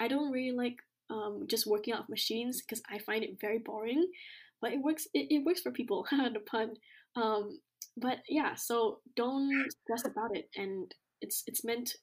I 0.00 0.08
don't 0.08 0.32
really 0.32 0.54
like 0.54 0.76
um, 1.10 1.46
just 1.48 1.66
working 1.66 1.94
out 1.94 2.10
machines 2.10 2.62
because 2.62 2.82
I 2.90 2.98
find 2.98 3.22
it 3.22 3.40
very 3.40 3.58
boring. 3.58 4.06
But 4.60 4.72
it 4.72 4.80
works. 4.80 5.06
It, 5.14 5.28
it 5.30 5.44
works 5.44 5.60
for 5.60 5.70
people. 5.70 6.06
the 6.10 6.40
pun. 6.40 6.74
Um, 7.14 7.60
but 7.96 8.18
yeah, 8.28 8.54
so 8.54 9.00
don't 9.14 9.50
stress 9.70 10.04
about 10.04 10.36
it, 10.36 10.48
and 10.56 10.92
it's 11.20 11.42
it's 11.46 11.64
meant 11.64 11.94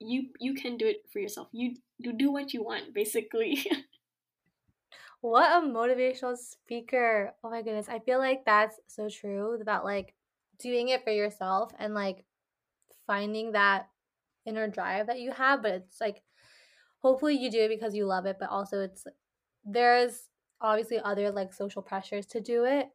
you 0.00 0.28
you 0.38 0.54
can 0.54 0.76
do 0.76 0.86
it 0.86 1.02
for 1.12 1.20
yourself. 1.20 1.48
You 1.52 1.76
you 1.98 2.12
do 2.12 2.32
what 2.32 2.52
you 2.52 2.64
want, 2.64 2.94
basically. 2.94 3.64
what 5.20 5.62
a 5.62 5.66
motivational 5.66 6.36
speaker! 6.36 7.32
Oh 7.44 7.50
my 7.50 7.62
goodness, 7.62 7.88
I 7.88 8.00
feel 8.00 8.18
like 8.18 8.44
that's 8.44 8.76
so 8.86 9.08
true 9.08 9.58
about 9.60 9.84
like 9.84 10.14
doing 10.58 10.88
it 10.88 11.04
for 11.04 11.10
yourself 11.10 11.72
and 11.78 11.94
like 11.94 12.24
finding 13.06 13.52
that 13.52 13.88
inner 14.46 14.68
drive 14.68 15.06
that 15.06 15.20
you 15.20 15.32
have, 15.32 15.62
but 15.62 15.72
it's 15.72 16.00
like 16.00 16.22
hopefully 17.00 17.36
you 17.36 17.50
do 17.50 17.62
it 17.62 17.68
because 17.68 17.94
you 17.94 18.06
love 18.06 18.26
it, 18.26 18.36
but 18.38 18.50
also 18.50 18.80
it's 18.80 19.04
there's 19.64 20.28
obviously 20.60 20.98
other 21.00 21.30
like 21.30 21.52
social 21.52 21.82
pressures 21.82 22.26
to 22.26 22.40
do 22.40 22.64
it. 22.64 22.88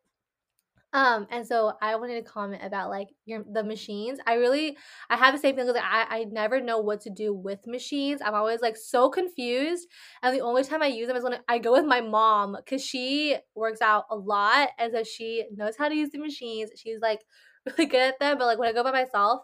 Um, 0.94 1.28
and 1.30 1.46
so 1.46 1.74
I 1.82 1.98
wanted 1.98 2.24
to 2.24 2.32
comment 2.32 2.62
about 2.64 2.90
like 2.90 3.10
your 3.26 3.44
the 3.52 3.66
machines. 3.66 4.18
I 4.26 4.36
really 4.36 4.78
I 5.10 5.18
have 5.18 5.34
the 5.34 5.40
same 5.42 5.56
thing 5.56 5.66
because 5.66 5.82
I 5.84 6.06
I 6.10 6.24
never 6.24 6.62
know 6.62 6.80
what 6.80 7.02
to 7.02 7.10
do 7.10 7.34
with 7.34 7.68
machines. 7.68 8.22
I'm 8.24 8.34
always 8.34 8.62
like 8.62 8.78
so 8.78 9.10
confused, 9.10 9.90
and 10.24 10.34
the 10.34 10.40
only 10.40 10.64
time 10.64 10.82
I 10.82 10.88
use 10.88 11.08
them 11.08 11.18
is 11.18 11.24
when 11.24 11.38
I 11.50 11.58
go 11.58 11.74
with 11.74 11.86
my 11.86 12.00
mom 12.00 12.56
because 12.56 12.82
she 12.82 13.36
works 13.56 13.82
out 13.82 14.06
a 14.10 14.16
lot, 14.16 14.70
and 14.80 14.94
so 14.94 15.04
she 15.04 15.44
knows 15.54 15.76
how 15.78 15.90
to 15.90 15.96
use 15.96 16.12
the 16.12 16.18
machines. 16.20 16.72
She's 16.78 17.00
like 17.02 17.20
really 17.66 17.88
good 17.88 18.02
at 18.02 18.20
them. 18.20 18.38
But 18.38 18.46
like 18.46 18.58
when 18.58 18.70
I 18.70 18.74
go 18.74 18.84
by 18.84 18.92
myself, 18.92 19.42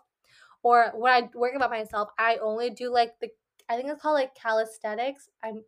or 0.64 0.92
when 0.96 1.12
I 1.12 1.30
work 1.36 1.52
by 1.60 1.68
myself, 1.68 2.10
I 2.18 2.38
only 2.42 2.70
do 2.70 2.94
like 2.94 3.12
the 3.20 3.28
I 3.72 3.78
think 3.78 3.88
it's 3.90 4.02
called 4.02 4.16
like 4.16 4.36
calisthenics. 4.36 5.30
I'm 5.42 5.64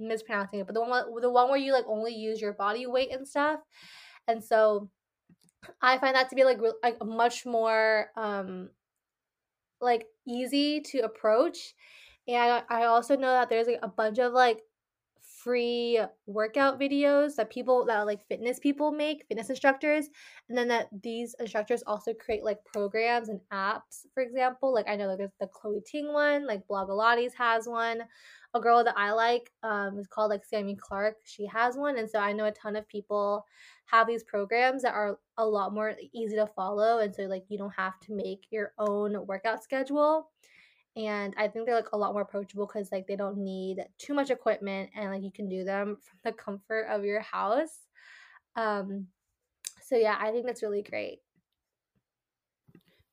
mispronouncing 0.00 0.58
it, 0.58 0.66
but 0.66 0.74
the 0.74 0.80
one 0.80 1.04
the 1.20 1.30
one 1.30 1.48
where 1.48 1.58
you 1.58 1.72
like 1.72 1.86
only 1.86 2.12
use 2.12 2.40
your 2.40 2.52
body 2.52 2.86
weight 2.86 3.12
and 3.12 3.26
stuff. 3.26 3.60
And 4.26 4.42
so 4.42 4.90
I 5.80 5.98
find 5.98 6.16
that 6.16 6.28
to 6.30 6.34
be 6.34 6.42
like 6.42 6.58
like 6.82 7.04
much 7.04 7.46
more 7.46 8.08
um 8.16 8.70
like 9.80 10.06
easy 10.26 10.80
to 10.80 11.00
approach. 11.00 11.74
And 12.26 12.64
I 12.68 12.84
also 12.86 13.14
know 13.16 13.30
that 13.30 13.48
there's 13.48 13.68
like 13.68 13.78
a 13.82 13.88
bunch 13.88 14.18
of 14.18 14.32
like 14.32 14.62
free 15.46 16.00
workout 16.26 16.80
videos 16.80 17.36
that 17.36 17.48
people 17.50 17.84
that 17.86 18.04
like 18.04 18.26
fitness 18.26 18.58
people 18.58 18.90
make, 18.90 19.24
fitness 19.28 19.48
instructors, 19.48 20.08
and 20.48 20.58
then 20.58 20.66
that 20.66 20.88
these 21.04 21.36
instructors 21.38 21.84
also 21.86 22.12
create 22.12 22.42
like 22.42 22.58
programs 22.64 23.28
and 23.28 23.38
apps. 23.52 24.06
For 24.12 24.24
example, 24.24 24.74
like 24.74 24.88
I 24.88 24.96
know 24.96 25.06
like 25.06 25.18
there's 25.18 25.30
the 25.38 25.46
Chloe 25.46 25.80
Ting 25.86 26.12
one, 26.12 26.48
like 26.48 26.66
Blogilates 26.66 27.34
has 27.38 27.68
one. 27.68 28.02
A 28.54 28.60
girl 28.60 28.82
that 28.82 28.96
I 28.96 29.12
like 29.12 29.52
um, 29.62 29.98
is 29.98 30.08
called 30.08 30.30
like 30.30 30.44
Sami 30.44 30.74
Clarke. 30.74 31.18
She 31.22 31.46
has 31.46 31.76
one, 31.76 31.96
and 31.96 32.10
so 32.10 32.18
I 32.18 32.32
know 32.32 32.46
a 32.46 32.50
ton 32.50 32.74
of 32.74 32.88
people 32.88 33.44
have 33.84 34.08
these 34.08 34.24
programs 34.24 34.82
that 34.82 34.94
are 34.94 35.20
a 35.38 35.46
lot 35.46 35.72
more 35.72 35.94
easy 36.12 36.34
to 36.34 36.48
follow, 36.48 36.98
and 36.98 37.14
so 37.14 37.22
like 37.22 37.44
you 37.48 37.56
don't 37.56 37.74
have 37.76 38.00
to 38.00 38.14
make 38.14 38.46
your 38.50 38.72
own 38.78 39.24
workout 39.28 39.62
schedule 39.62 40.28
and 40.96 41.34
i 41.36 41.46
think 41.46 41.66
they're 41.66 41.74
like 41.74 41.92
a 41.92 41.96
lot 41.96 42.12
more 42.12 42.22
approachable 42.22 42.66
because 42.66 42.90
like 42.90 43.06
they 43.06 43.16
don't 43.16 43.36
need 43.36 43.84
too 43.98 44.14
much 44.14 44.30
equipment 44.30 44.90
and 44.96 45.10
like 45.10 45.22
you 45.22 45.30
can 45.30 45.48
do 45.48 45.64
them 45.64 45.98
from 46.02 46.18
the 46.24 46.32
comfort 46.32 46.86
of 46.90 47.04
your 47.04 47.20
house. 47.20 47.86
Um 48.56 49.06
so 49.82 49.96
yeah 49.96 50.16
i 50.18 50.30
think 50.30 50.46
that's 50.46 50.62
really 50.62 50.82
great. 50.82 51.20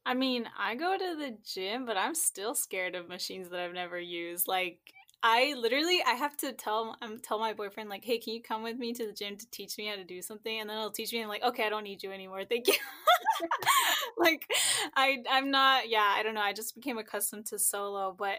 I 0.05 0.13
mean 0.13 0.47
i 0.57 0.75
go 0.75 0.97
to 0.97 1.15
the 1.17 1.37
gym 1.45 1.85
but 1.85 1.97
i'm 1.97 2.15
still 2.15 2.55
scared 2.55 2.95
of 2.95 3.07
machines 3.07 3.49
that 3.49 3.59
i've 3.59 3.73
never 3.73 3.99
used 3.99 4.47
like 4.47 4.79
I 5.25 5.53
literally 5.57 6.01
I 6.05 6.13
have 6.15 6.35
to 6.37 6.51
tell 6.51 6.97
um 7.01 7.19
tell 7.23 7.39
my 7.39 7.53
boyfriend 7.53 7.89
like, 7.89 8.03
hey, 8.03 8.17
can 8.19 8.33
you 8.33 8.41
come 8.41 8.61
with 8.61 8.77
me 8.77 8.93
to 8.93 9.05
the 9.07 9.13
gym 9.13 9.37
to 9.37 9.49
teach 9.51 9.77
me 9.77 9.87
how 9.87 9.95
to 9.95 10.03
do 10.03 10.21
something? 10.21 10.59
And 10.59 10.69
then 10.69 10.77
he'll 10.77 10.91
teach 10.91 11.13
me. 11.13 11.19
And 11.19 11.23
I'm 11.25 11.29
like, 11.29 11.43
okay, 11.43 11.65
I 11.65 11.69
don't 11.69 11.83
need 11.85 12.03
you 12.03 12.11
anymore. 12.11 12.43
Thank 12.43 12.67
you. 12.67 12.73
like, 14.17 14.45
I 14.95 15.19
I'm 15.29 15.51
not. 15.51 15.89
Yeah, 15.89 16.13
I 16.15 16.23
don't 16.23 16.35
know. 16.35 16.41
I 16.41 16.53
just 16.53 16.75
became 16.75 16.97
accustomed 16.97 17.45
to 17.47 17.59
solo, 17.59 18.15
but 18.17 18.37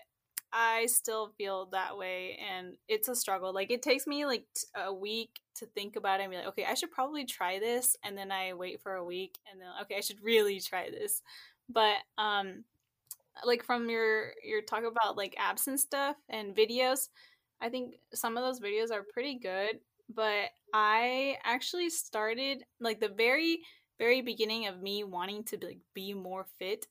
I 0.52 0.86
still 0.86 1.32
feel 1.36 1.66
that 1.72 1.96
way, 1.98 2.38
and 2.48 2.74
it's 2.88 3.08
a 3.08 3.16
struggle. 3.16 3.52
Like, 3.52 3.70
it 3.72 3.82
takes 3.82 4.06
me 4.06 4.24
like 4.26 4.44
t- 4.54 4.66
a 4.76 4.92
week 4.92 5.40
to 5.56 5.66
think 5.66 5.96
about 5.96 6.20
it 6.20 6.24
and 6.24 6.30
be 6.30 6.36
like, 6.36 6.46
okay, 6.48 6.64
I 6.68 6.74
should 6.74 6.92
probably 6.92 7.24
try 7.24 7.58
this, 7.58 7.96
and 8.04 8.16
then 8.16 8.30
I 8.30 8.52
wait 8.54 8.80
for 8.82 8.94
a 8.94 9.04
week, 9.04 9.38
and 9.50 9.60
then 9.60 9.68
okay, 9.82 9.96
I 9.96 10.00
should 10.00 10.22
really 10.22 10.60
try 10.60 10.90
this. 10.90 11.22
But 11.68 11.96
um 12.18 12.64
like 13.44 13.64
from 13.64 13.88
your 13.90 14.32
your 14.44 14.62
talk 14.62 14.84
about 14.84 15.16
like 15.16 15.36
apps 15.36 15.66
and 15.66 15.78
stuff 15.78 16.16
and 16.28 16.54
videos 16.54 17.08
i 17.60 17.68
think 17.68 17.96
some 18.12 18.36
of 18.36 18.44
those 18.44 18.60
videos 18.60 18.90
are 18.90 19.04
pretty 19.12 19.38
good 19.38 19.78
but 20.14 20.50
i 20.72 21.36
actually 21.44 21.90
started 21.90 22.62
like 22.80 23.00
the 23.00 23.08
very 23.08 23.60
very 23.98 24.20
beginning 24.20 24.66
of 24.66 24.82
me 24.82 25.04
wanting 25.04 25.42
to 25.44 25.58
like 25.62 25.78
be 25.94 26.14
more 26.14 26.46
fit 26.58 26.86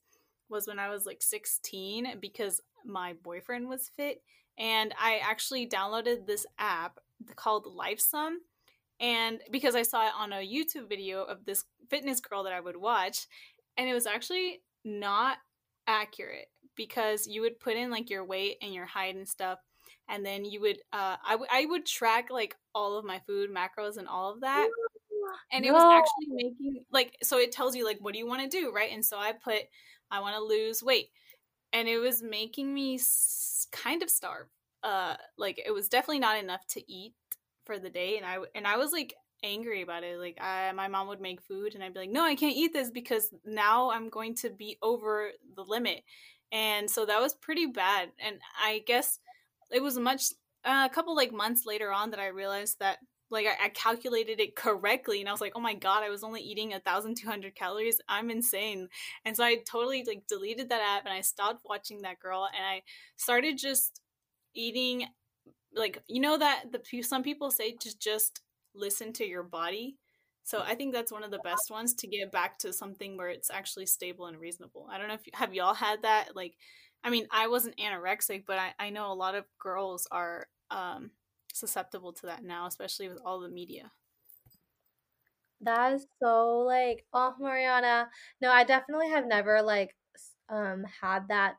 was 0.48 0.66
when 0.66 0.78
i 0.78 0.88
was 0.88 1.06
like 1.06 1.22
16 1.22 2.18
because 2.20 2.60
my 2.84 3.14
boyfriend 3.22 3.68
was 3.68 3.90
fit 3.96 4.22
and 4.58 4.92
i 5.00 5.20
actually 5.22 5.66
downloaded 5.66 6.26
this 6.26 6.46
app 6.58 6.98
called 7.36 7.66
lifesum 7.66 8.36
and 9.00 9.40
because 9.50 9.74
i 9.74 9.82
saw 9.82 10.06
it 10.06 10.12
on 10.16 10.32
a 10.32 10.36
youtube 10.36 10.88
video 10.88 11.22
of 11.22 11.44
this 11.44 11.64
fitness 11.88 12.20
girl 12.20 12.42
that 12.42 12.52
i 12.52 12.60
would 12.60 12.76
watch 12.76 13.26
and 13.76 13.88
it 13.88 13.94
was 13.94 14.06
actually 14.06 14.60
not 14.84 15.38
accurate 15.86 16.48
because 16.76 17.26
you 17.26 17.40
would 17.42 17.60
put 17.60 17.76
in 17.76 17.90
like 17.90 18.10
your 18.10 18.24
weight 18.24 18.58
and 18.62 18.74
your 18.74 18.86
height 18.86 19.14
and 19.14 19.28
stuff 19.28 19.58
and 20.08 20.24
then 20.24 20.44
you 20.44 20.60
would 20.60 20.78
uh 20.92 21.16
I, 21.24 21.32
w- 21.32 21.48
I 21.52 21.66
would 21.66 21.86
track 21.86 22.30
like 22.30 22.56
all 22.74 22.96
of 22.98 23.04
my 23.04 23.20
food 23.26 23.50
macros 23.50 23.96
and 23.96 24.08
all 24.08 24.32
of 24.32 24.40
that 24.40 24.68
and 25.52 25.64
it 25.64 25.68
no. 25.68 25.74
was 25.74 25.84
actually 25.92 26.26
making 26.28 26.84
like 26.90 27.16
so 27.22 27.38
it 27.38 27.52
tells 27.52 27.76
you 27.76 27.84
like 27.84 27.98
what 28.00 28.12
do 28.12 28.18
you 28.18 28.26
want 28.26 28.42
to 28.42 28.48
do 28.60 28.72
right 28.72 28.92
and 28.92 29.04
so 29.04 29.18
i 29.18 29.32
put 29.32 29.62
i 30.10 30.20
want 30.20 30.34
to 30.36 30.42
lose 30.42 30.82
weight 30.82 31.10
and 31.72 31.88
it 31.88 31.98
was 31.98 32.22
making 32.22 32.72
me 32.72 32.96
s- 32.96 33.66
kind 33.72 34.02
of 34.02 34.10
starve 34.10 34.48
uh 34.82 35.16
like 35.38 35.60
it 35.64 35.72
was 35.72 35.88
definitely 35.88 36.18
not 36.20 36.38
enough 36.42 36.66
to 36.66 36.92
eat 36.92 37.14
for 37.64 37.78
the 37.78 37.90
day 37.90 38.16
and 38.16 38.26
i 38.26 38.38
and 38.54 38.66
i 38.66 38.76
was 38.76 38.92
like 38.92 39.14
angry 39.44 39.82
about 39.82 40.02
it. 40.02 40.18
Like 40.18 40.38
I, 40.40 40.72
my 40.72 40.88
mom 40.88 41.06
would 41.08 41.20
make 41.20 41.42
food, 41.42 41.74
and 41.74 41.84
I'd 41.84 41.94
be 41.94 42.00
like, 42.00 42.10
"No, 42.10 42.24
I 42.24 42.34
can't 42.34 42.56
eat 42.56 42.72
this 42.72 42.90
because 42.90 43.30
now 43.44 43.90
I'm 43.90 44.08
going 44.08 44.34
to 44.36 44.50
be 44.50 44.78
over 44.82 45.30
the 45.54 45.62
limit." 45.62 46.02
And 46.50 46.90
so 46.90 47.06
that 47.06 47.20
was 47.20 47.34
pretty 47.34 47.66
bad. 47.66 48.10
And 48.18 48.38
I 48.62 48.82
guess 48.86 49.18
it 49.70 49.82
was 49.82 49.98
much 49.98 50.32
uh, 50.64 50.88
a 50.90 50.94
couple 50.94 51.14
like 51.14 51.32
months 51.32 51.66
later 51.66 51.92
on 51.92 52.10
that 52.10 52.20
I 52.20 52.28
realized 52.28 52.78
that 52.80 52.98
like 53.30 53.46
I, 53.46 53.66
I, 53.66 53.68
calculated 53.70 54.38
it 54.38 54.54
correctly 54.54 55.20
and 55.20 55.28
i 55.28 55.32
was 55.32 55.40
like 55.40 55.54
oh 55.56 55.60
my 55.60 55.74
god 55.74 56.02
i 56.02 56.10
was 56.10 56.22
only 56.22 56.42
eating 56.42 56.70
1200 56.70 57.54
calories 57.54 58.00
i'm 58.08 58.30
insane 58.30 58.88
and 59.24 59.36
so 59.36 59.42
i 59.42 59.56
totally 59.68 60.04
like 60.06 60.24
deleted 60.28 60.68
that 60.68 60.82
app 60.82 61.06
and 61.06 61.12
i 61.12 61.22
stopped 61.22 61.62
watching 61.64 62.02
that 62.02 62.20
girl 62.20 62.46
and 62.54 62.64
i 62.64 62.82
started 63.16 63.56
just 63.58 64.02
eating 64.54 65.06
like 65.74 66.02
you 66.06 66.20
know 66.20 66.38
that 66.38 66.64
the 66.70 67.02
some 67.02 67.22
people 67.22 67.50
say 67.50 67.72
to 67.72 67.98
just 67.98 68.40
listen 68.74 69.12
to 69.14 69.26
your 69.26 69.42
body. 69.42 69.96
So 70.42 70.62
I 70.62 70.74
think 70.74 70.92
that's 70.92 71.12
one 71.12 71.24
of 71.24 71.30
the 71.30 71.38
best 71.38 71.70
ones 71.70 71.94
to 71.94 72.06
get 72.06 72.30
back 72.30 72.58
to 72.58 72.72
something 72.72 73.16
where 73.16 73.30
it's 73.30 73.50
actually 73.50 73.86
stable 73.86 74.26
and 74.26 74.38
reasonable. 74.38 74.88
I 74.90 74.98
don't 74.98 75.08
know 75.08 75.14
if 75.14 75.26
you, 75.26 75.32
have 75.34 75.54
y'all 75.54 75.74
had 75.74 76.02
that 76.02 76.36
like 76.36 76.54
I 77.04 77.10
mean, 77.10 77.26
I 77.30 77.48
wasn't 77.48 77.76
anorexic, 77.76 78.44
but 78.46 78.58
I, 78.58 78.72
I 78.78 78.88
know 78.88 79.12
a 79.12 79.14
lot 79.14 79.34
of 79.34 79.44
girls 79.58 80.08
are 80.10 80.46
um, 80.70 81.10
susceptible 81.52 82.14
to 82.14 82.26
that 82.26 82.42
now, 82.42 82.66
especially 82.66 83.08
with 83.08 83.18
all 83.22 83.40
the 83.40 83.50
media. 83.50 83.92
That 85.60 85.92
is 85.92 86.06
so 86.18 86.60
like, 86.60 87.04
oh, 87.12 87.34
Mariana. 87.38 88.08
No, 88.40 88.50
I 88.50 88.64
definitely 88.64 89.10
have 89.10 89.26
never 89.26 89.62
like 89.62 89.94
um 90.48 90.84
had 91.00 91.28
that. 91.28 91.56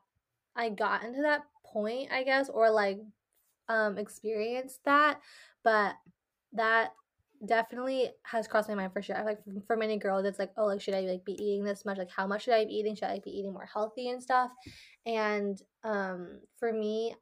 I 0.56 0.70
got 0.70 1.04
into 1.04 1.22
that 1.22 1.42
point, 1.64 2.10
I 2.10 2.24
guess, 2.24 2.48
or 2.48 2.70
like 2.70 2.98
um 3.68 3.98
experienced 3.98 4.80
that, 4.84 5.20
but 5.62 5.94
that 6.52 6.92
definitely 7.46 8.10
has 8.24 8.48
crossed 8.48 8.68
my 8.68 8.74
mind 8.74 8.92
for 8.92 9.02
sure. 9.02 9.16
I 9.16 9.22
Like 9.22 9.38
for 9.66 9.76
many 9.76 9.98
girls, 9.98 10.24
it's 10.26 10.38
like, 10.38 10.52
oh, 10.56 10.66
like 10.66 10.80
should 10.80 10.94
I 10.94 11.00
like 11.00 11.24
be 11.24 11.32
eating 11.32 11.64
this 11.64 11.84
much? 11.84 11.98
Like 11.98 12.10
how 12.10 12.26
much 12.26 12.44
should 12.44 12.54
I 12.54 12.64
be 12.64 12.74
eating? 12.74 12.94
Should 12.94 13.08
I 13.08 13.20
be 13.24 13.30
eating 13.30 13.52
more 13.52 13.68
healthy 13.72 14.08
and 14.08 14.22
stuff? 14.22 14.50
And 15.06 15.60
um, 15.84 16.40
for 16.58 16.72
me, 16.72 17.14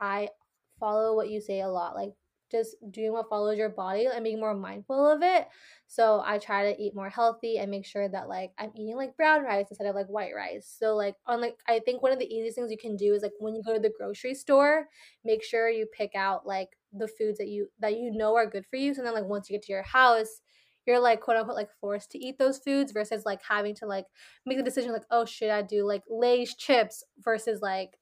I 0.00 0.30
follow 0.78 1.14
what 1.14 1.30
you 1.30 1.40
say 1.40 1.60
a 1.60 1.68
lot. 1.68 1.94
Like 1.94 2.12
just 2.50 2.76
doing 2.90 3.12
what 3.12 3.28
follows 3.28 3.58
your 3.58 3.68
body 3.68 4.06
and 4.12 4.24
being 4.24 4.40
more 4.40 4.54
mindful 4.54 5.10
of 5.10 5.22
it. 5.22 5.46
So 5.86 6.22
I 6.24 6.38
try 6.38 6.72
to 6.72 6.82
eat 6.82 6.94
more 6.94 7.08
healthy 7.08 7.58
and 7.58 7.70
make 7.70 7.86
sure 7.86 8.08
that 8.08 8.28
like 8.28 8.50
I'm 8.58 8.72
eating 8.76 8.96
like 8.96 9.16
brown 9.16 9.42
rice 9.42 9.66
instead 9.70 9.86
of 9.86 9.94
like 9.94 10.08
white 10.08 10.34
rice. 10.34 10.74
So 10.78 10.96
like 10.96 11.14
on 11.26 11.40
like 11.40 11.56
I 11.68 11.80
think 11.80 12.02
one 12.02 12.12
of 12.12 12.18
the 12.18 12.32
easiest 12.32 12.56
things 12.56 12.70
you 12.70 12.78
can 12.78 12.96
do 12.96 13.14
is 13.14 13.22
like 13.22 13.32
when 13.38 13.54
you 13.54 13.62
go 13.64 13.74
to 13.74 13.80
the 13.80 13.92
grocery 13.96 14.34
store, 14.34 14.88
make 15.24 15.44
sure 15.44 15.68
you 15.68 15.86
pick 15.86 16.14
out 16.14 16.46
like 16.46 16.70
the 16.92 17.08
foods 17.08 17.38
that 17.38 17.48
you 17.48 17.68
that 17.80 17.96
you 17.96 18.10
know 18.12 18.36
are 18.36 18.46
good 18.48 18.66
for 18.66 18.76
you. 18.76 18.94
So 18.94 19.02
then 19.02 19.14
like 19.14 19.24
once 19.24 19.48
you 19.48 19.54
get 19.54 19.62
to 19.66 19.72
your 19.72 19.82
house, 19.82 20.40
you're 20.86 20.98
like 21.00 21.20
quote 21.20 21.36
unquote 21.36 21.56
like 21.56 21.70
forced 21.80 22.10
to 22.12 22.18
eat 22.18 22.38
those 22.38 22.58
foods 22.58 22.92
versus 22.92 23.24
like 23.24 23.40
having 23.48 23.74
to 23.76 23.86
like 23.86 24.06
make 24.46 24.58
the 24.58 24.64
decision 24.64 24.92
like 24.92 25.04
oh 25.10 25.24
should 25.24 25.50
I 25.50 25.62
do 25.62 25.86
like 25.86 26.02
Lay's 26.08 26.54
chips 26.54 27.04
versus 27.24 27.60
like 27.62 27.98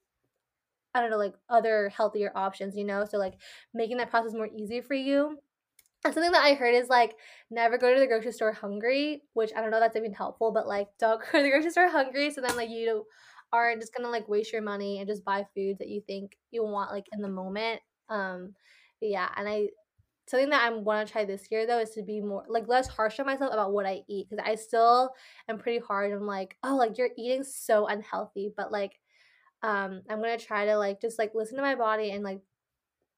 I 0.93 1.01
don't 1.01 1.11
know, 1.11 1.17
like 1.17 1.35
other 1.49 1.89
healthier 1.89 2.31
options, 2.35 2.75
you 2.75 2.83
know? 2.83 3.05
So 3.05 3.17
like 3.17 3.35
making 3.73 3.97
that 3.97 4.09
process 4.09 4.33
more 4.33 4.49
easy 4.55 4.81
for 4.81 4.95
you. 4.95 5.37
And 6.05 6.13
something 6.13 6.31
that 6.31 6.43
I 6.43 6.53
heard 6.53 6.73
is 6.73 6.87
like 6.87 7.15
never 7.51 7.77
go 7.77 7.93
to 7.93 7.99
the 7.99 8.07
grocery 8.07 8.31
store 8.31 8.53
hungry, 8.53 9.23
which 9.33 9.51
I 9.55 9.61
don't 9.61 9.69
know 9.69 9.79
that's 9.79 9.97
even 9.97 10.13
helpful, 10.13 10.51
but 10.51 10.67
like 10.67 10.87
don't 10.99 11.21
go 11.31 11.37
to 11.37 11.43
the 11.43 11.49
grocery 11.49 11.71
store 11.71 11.89
hungry 11.89 12.31
so 12.31 12.41
then 12.41 12.55
like 12.55 12.69
you 12.69 13.05
aren't 13.51 13.81
just 13.81 13.93
gonna 13.93 14.09
like 14.09 14.29
waste 14.29 14.53
your 14.53 14.61
money 14.61 14.99
and 14.99 15.07
just 15.07 15.25
buy 15.25 15.45
foods 15.55 15.79
that 15.79 15.89
you 15.89 16.01
think 16.07 16.37
you 16.51 16.63
want 16.63 16.91
like 16.91 17.05
in 17.11 17.21
the 17.21 17.27
moment. 17.27 17.81
Um 18.09 18.53
yeah, 19.01 19.29
and 19.35 19.47
I 19.47 19.69
something 20.27 20.49
that 20.49 20.63
I 20.63 20.69
want 20.69 21.07
to 21.07 21.11
try 21.11 21.25
this 21.25 21.47
year 21.49 21.65
though 21.65 21.79
is 21.79 21.89
to 21.91 22.03
be 22.03 22.21
more 22.21 22.45
like 22.47 22.67
less 22.67 22.87
harsh 22.87 23.19
on 23.19 23.25
myself 23.25 23.51
about 23.51 23.73
what 23.73 23.85
I 23.87 24.01
eat 24.07 24.27
because 24.29 24.43
I 24.45 24.55
still 24.55 25.11
am 25.47 25.57
pretty 25.57 25.79
hard. 25.79 26.11
I'm 26.11 26.27
like, 26.27 26.55
oh, 26.63 26.75
like 26.75 26.97
you're 26.97 27.09
eating 27.17 27.43
so 27.43 27.87
unhealthy, 27.87 28.53
but 28.55 28.71
like 28.71 28.93
um 29.61 30.01
i'm 30.09 30.21
gonna 30.21 30.37
try 30.37 30.65
to 30.65 30.77
like 30.77 31.01
just 31.01 31.19
like 31.19 31.31
listen 31.35 31.57
to 31.57 31.61
my 31.61 31.75
body 31.75 32.11
and 32.11 32.23
like 32.23 32.39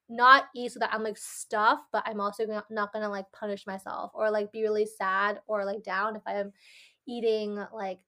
not 0.09 0.45
eat 0.55 0.71
so 0.71 0.79
that 0.79 0.93
i'm 0.93 1.03
like 1.03 1.17
stuffed 1.17 1.83
but 1.91 2.03
i'm 2.05 2.19
also 2.19 2.45
gonna, 2.45 2.63
not 2.69 2.91
gonna 2.91 3.09
like 3.09 3.31
punish 3.31 3.67
myself 3.67 4.11
or 4.13 4.29
like 4.31 4.51
be 4.51 4.63
really 4.63 4.85
sad 4.85 5.39
or 5.47 5.63
like 5.65 5.83
down 5.83 6.15
if 6.15 6.21
i'm 6.25 6.51
eating 7.07 7.63
like 7.73 7.99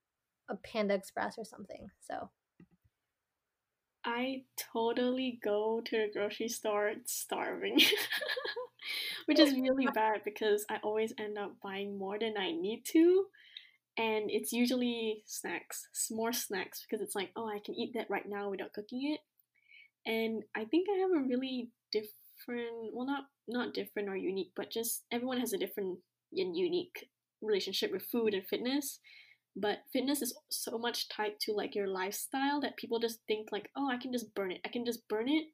a 0.50 0.56
panda 0.56 0.94
express 0.94 1.38
or 1.38 1.46
something 1.46 1.88
so 2.02 2.30
i 4.06 4.42
totally 4.74 5.40
go 5.44 5.82
to 5.86 5.98
the 5.98 6.10
grocery 6.14 6.48
store 6.48 6.94
starving 7.06 7.80
which 9.26 9.40
is 9.40 9.54
oh, 9.54 9.62
really 9.62 9.88
bad 9.94 10.22
because 10.26 10.66
i 10.70 10.78
always 10.84 11.14
end 11.18 11.38
up 11.38 11.54
buying 11.64 11.98
more 11.98 12.20
than 12.20 12.34
i 12.38 12.52
need 12.52 12.84
to 12.86 13.26
and 13.98 14.32
it's 14.32 14.52
usually 14.52 15.22
snacks, 15.28 15.88
more 16.10 16.34
snacks, 16.34 16.84
because 16.84 17.02
it's 17.02 17.16
like, 17.16 17.30
oh, 17.36 17.48
I 17.48 17.60
can 17.64 17.76
eat 17.76 17.94
that 17.94 18.10
right 18.10 18.28
now 18.28 18.50
without 18.50 18.74
cooking 18.74 19.14
it. 19.14 19.20
And 20.10 20.44
I 20.56 20.66
think 20.66 20.88
I 20.90 21.00
have 21.00 21.12
a 21.12 21.28
really 21.28 21.70
different, 21.92 22.92
well, 22.94 23.06
not 23.06 23.26
not 23.48 23.74
different 23.74 24.10
or 24.10 24.16
unique, 24.16 24.52
but 24.56 24.72
just 24.72 25.04
everyone 25.12 25.40
has 25.40 25.54
a 25.54 25.58
different 25.58 26.00
and 26.36 26.58
unique 26.58 27.08
relationship 27.42 27.92
with 27.92 28.04
food 28.04 28.34
and 28.34 28.46
fitness. 28.48 29.00
But 29.56 29.80
fitness 29.92 30.22
is 30.22 30.36
so 30.50 30.78
much 30.78 31.10
tied 31.10 31.40
to 31.42 31.54
like 31.54 31.76
your 31.76 31.88
lifestyle 31.88 32.60
that 32.62 32.78
people 32.78 33.00
just 33.00 33.20
think 33.28 33.50
like, 33.52 33.70
oh, 33.76 33.90
I 33.90 33.98
can 33.98 34.12
just 34.12 34.34
burn 34.34 34.52
it. 34.52 34.62
I 34.66 34.70
can 34.70 34.86
just 34.86 35.08
burn 35.08 35.30
it. 35.30 35.46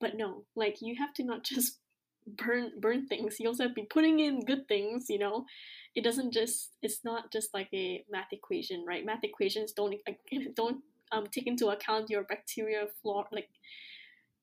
But 0.00 0.16
no, 0.16 0.44
like 0.54 0.76
you 0.80 0.96
have 0.98 1.14
to 1.14 1.24
not 1.24 1.44
just 1.54 1.78
burn 2.26 2.72
burn 2.80 3.06
things. 3.06 3.36
You 3.40 3.48
also 3.48 3.64
have 3.64 3.72
to 3.72 3.82
be 3.82 3.86
putting 3.88 4.20
in 4.20 4.44
good 4.44 4.68
things, 4.68 5.06
you 5.08 5.18
know 5.18 5.46
it 5.96 6.04
doesn't 6.04 6.32
just 6.32 6.72
it's 6.82 7.00
not 7.04 7.32
just 7.32 7.52
like 7.54 7.68
a 7.74 8.04
math 8.10 8.30
equation 8.30 8.84
right 8.86 9.04
math 9.04 9.24
equations 9.24 9.72
don't 9.72 9.96
don't 10.54 10.82
um, 11.12 11.24
take 11.32 11.46
into 11.46 11.68
account 11.68 12.10
your 12.10 12.24
bacteria 12.24 12.84
flora 13.02 13.24
like 13.32 13.48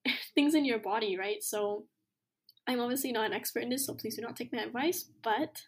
things 0.34 0.54
in 0.54 0.64
your 0.64 0.78
body 0.78 1.16
right 1.16 1.42
so 1.42 1.84
i'm 2.66 2.80
obviously 2.80 3.12
not 3.12 3.26
an 3.26 3.32
expert 3.32 3.62
in 3.62 3.70
this 3.70 3.86
so 3.86 3.94
please 3.94 4.16
do 4.16 4.22
not 4.22 4.36
take 4.36 4.52
my 4.52 4.62
advice 4.62 5.08
but 5.22 5.62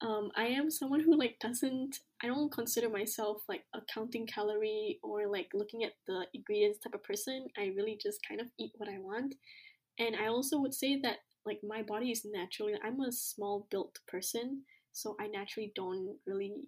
um, 0.00 0.30
i 0.36 0.46
am 0.46 0.70
someone 0.70 1.00
who 1.00 1.16
like 1.16 1.36
doesn't 1.38 1.98
i 2.22 2.26
don't 2.26 2.52
consider 2.52 2.88
myself 2.88 3.42
like 3.48 3.64
a 3.74 3.80
counting 3.92 4.26
calorie 4.26 4.98
or 5.02 5.26
like 5.26 5.48
looking 5.54 5.84
at 5.84 5.92
the 6.06 6.26
ingredients 6.34 6.78
type 6.78 6.94
of 6.94 7.02
person 7.02 7.46
i 7.58 7.72
really 7.76 7.98
just 8.02 8.20
kind 8.26 8.40
of 8.40 8.46
eat 8.58 8.72
what 8.76 8.88
i 8.88 8.98
want 8.98 9.34
and 9.98 10.16
i 10.16 10.26
also 10.26 10.58
would 10.58 10.74
say 10.74 11.00
that 11.00 11.18
like 11.46 11.60
my 11.62 11.82
body 11.82 12.10
is 12.10 12.24
naturally 12.24 12.74
i'm 12.84 13.00
a 13.00 13.12
small 13.12 13.66
built 13.70 13.98
person 14.06 14.62
so 14.92 15.16
I 15.20 15.26
naturally 15.28 15.72
don't 15.74 16.16
really 16.26 16.64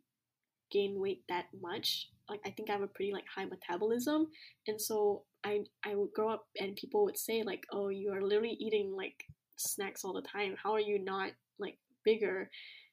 gain 0.70 0.98
weight 0.98 1.22
that 1.28 1.46
much. 1.60 2.08
Like 2.28 2.40
I 2.46 2.50
think 2.50 2.70
I 2.70 2.74
have 2.74 2.82
a 2.82 2.86
pretty 2.86 3.12
like 3.12 3.24
high 3.34 3.44
metabolism, 3.44 4.28
and 4.66 4.80
so 4.80 5.24
I 5.44 5.60
I 5.84 5.94
would 5.94 6.12
grow 6.12 6.30
up 6.30 6.46
and 6.58 6.76
people 6.76 7.04
would 7.04 7.18
say 7.18 7.42
like, 7.42 7.64
oh, 7.72 7.88
you 7.88 8.12
are 8.12 8.22
literally 8.22 8.56
eating 8.60 8.94
like 8.96 9.24
snacks 9.56 10.04
all 10.04 10.12
the 10.12 10.22
time. 10.22 10.56
How 10.62 10.72
are 10.72 10.80
you 10.80 10.98
not 10.98 11.32
like 11.58 11.78
bigger? 12.04 12.48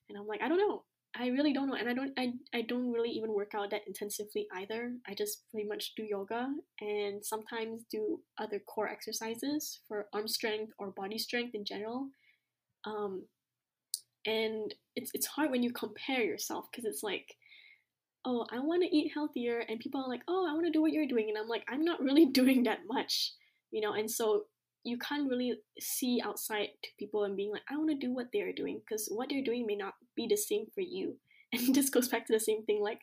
And 0.09 0.17
I'm 0.17 0.27
like, 0.27 0.41
I 0.41 0.49
don't 0.49 0.57
know. 0.57 0.83
I 1.15 1.27
really 1.27 1.53
don't 1.53 1.67
know, 1.67 1.75
and 1.75 1.89
I 1.89 1.93
don't 1.93 2.13
I, 2.17 2.33
I 2.53 2.61
don't 2.61 2.91
really 2.91 3.09
even 3.09 3.33
work 3.33 3.51
out 3.55 3.71
that 3.71 3.87
intensively 3.87 4.47
either. 4.55 4.93
I 5.07 5.13
just 5.15 5.43
pretty 5.49 5.67
much 5.67 5.93
do 5.95 6.03
yoga 6.03 6.47
and 6.79 7.25
sometimes 7.25 7.83
do 7.91 8.21
other 8.37 8.59
core 8.59 8.87
exercises 8.87 9.81
for 9.87 10.07
arm 10.13 10.27
strength 10.27 10.73
or 10.77 10.91
body 10.91 11.17
strength 11.17 11.55
in 11.55 11.65
general. 11.65 12.09
Um, 12.85 13.23
and 14.25 14.73
it's 14.95 15.11
it's 15.13 15.25
hard 15.25 15.49
when 15.49 15.63
you 15.63 15.71
compare 15.71 16.21
yourself 16.23 16.65
because 16.71 16.85
it's 16.85 17.03
like 17.03 17.35
oh 18.25 18.45
i 18.51 18.59
want 18.59 18.83
to 18.83 18.95
eat 18.95 19.11
healthier 19.13 19.63
and 19.69 19.79
people 19.79 20.01
are 20.01 20.09
like 20.09 20.21
oh 20.27 20.45
i 20.49 20.53
want 20.53 20.65
to 20.65 20.71
do 20.71 20.81
what 20.81 20.91
you're 20.91 21.07
doing 21.07 21.29
and 21.29 21.37
i'm 21.37 21.47
like 21.47 21.63
i'm 21.69 21.85
not 21.85 22.01
really 22.01 22.25
doing 22.39 22.63
that 22.63 22.79
much 22.87 23.33
you 23.71 23.81
know 23.81 23.93
and 23.93 24.11
so 24.11 24.43
you 24.83 24.97
can't 24.97 25.29
really 25.29 25.53
see 25.79 26.21
outside 26.23 26.69
to 26.83 26.89
people 26.97 27.23
and 27.23 27.35
being 27.35 27.51
like 27.51 27.61
i 27.69 27.75
want 27.75 27.89
to 27.89 28.07
do 28.07 28.13
what 28.13 28.27
they're 28.31 28.53
doing 28.53 28.79
because 28.79 29.07
what 29.11 29.27
they're 29.29 29.43
doing 29.43 29.65
may 29.65 29.75
not 29.75 29.93
be 30.15 30.27
the 30.29 30.37
same 30.37 30.65
for 30.73 30.81
you. 30.81 31.15
And 31.51 31.73
this 31.73 31.89
goes 31.89 32.07
back 32.07 32.27
to 32.27 32.33
the 32.33 32.39
same 32.39 32.63
thing 32.65 32.79
like 32.79 32.99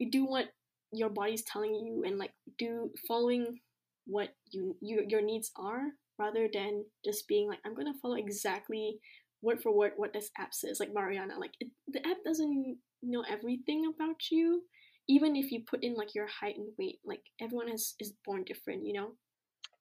you 0.00 0.10
do 0.10 0.26
what 0.26 0.46
your 0.92 1.10
body's 1.10 1.44
telling 1.44 1.74
you 1.74 2.02
and 2.04 2.18
like 2.18 2.32
do 2.58 2.90
following 3.06 3.60
what 4.04 4.30
you, 4.50 4.76
you 4.80 5.04
your 5.08 5.22
needs 5.22 5.52
are 5.56 5.94
rather 6.18 6.48
than 6.52 6.84
just 7.04 7.28
being 7.28 7.48
like 7.48 7.60
i'm 7.64 7.74
gonna 7.74 7.94
follow 8.02 8.16
exactly 8.16 8.98
word 9.42 9.62
for 9.62 9.72
word 9.72 9.92
what 9.96 10.12
this 10.12 10.30
app 10.38 10.52
says 10.52 10.80
like 10.80 10.92
mariana 10.92 11.38
like 11.38 11.52
it, 11.60 11.68
the 11.86 12.04
app 12.04 12.16
doesn't 12.26 12.78
know 13.00 13.22
everything 13.30 13.84
about 13.94 14.16
you 14.32 14.62
even 15.08 15.36
if 15.36 15.52
you 15.52 15.62
put 15.64 15.84
in 15.84 15.94
like 15.94 16.16
your 16.16 16.26
height 16.26 16.56
and 16.56 16.72
weight 16.78 16.98
like 17.04 17.22
everyone 17.40 17.70
is 17.70 17.94
is 18.00 18.12
born 18.26 18.42
different 18.44 18.84
you 18.84 18.92
know 18.92 19.12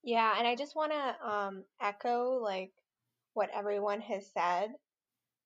yeah 0.03 0.35
and 0.37 0.47
i 0.47 0.55
just 0.55 0.75
want 0.75 0.91
to 0.91 1.27
um 1.29 1.63
echo 1.81 2.39
like 2.41 2.71
what 3.33 3.49
everyone 3.55 4.01
has 4.01 4.29
said. 4.33 4.69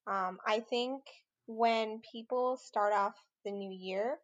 Um 0.07 0.37
i 0.45 0.59
think 0.69 1.03
when 1.47 2.01
people 2.11 2.57
start 2.57 2.93
off 2.93 3.13
the 3.43 3.51
new 3.51 3.71
year 3.71 4.17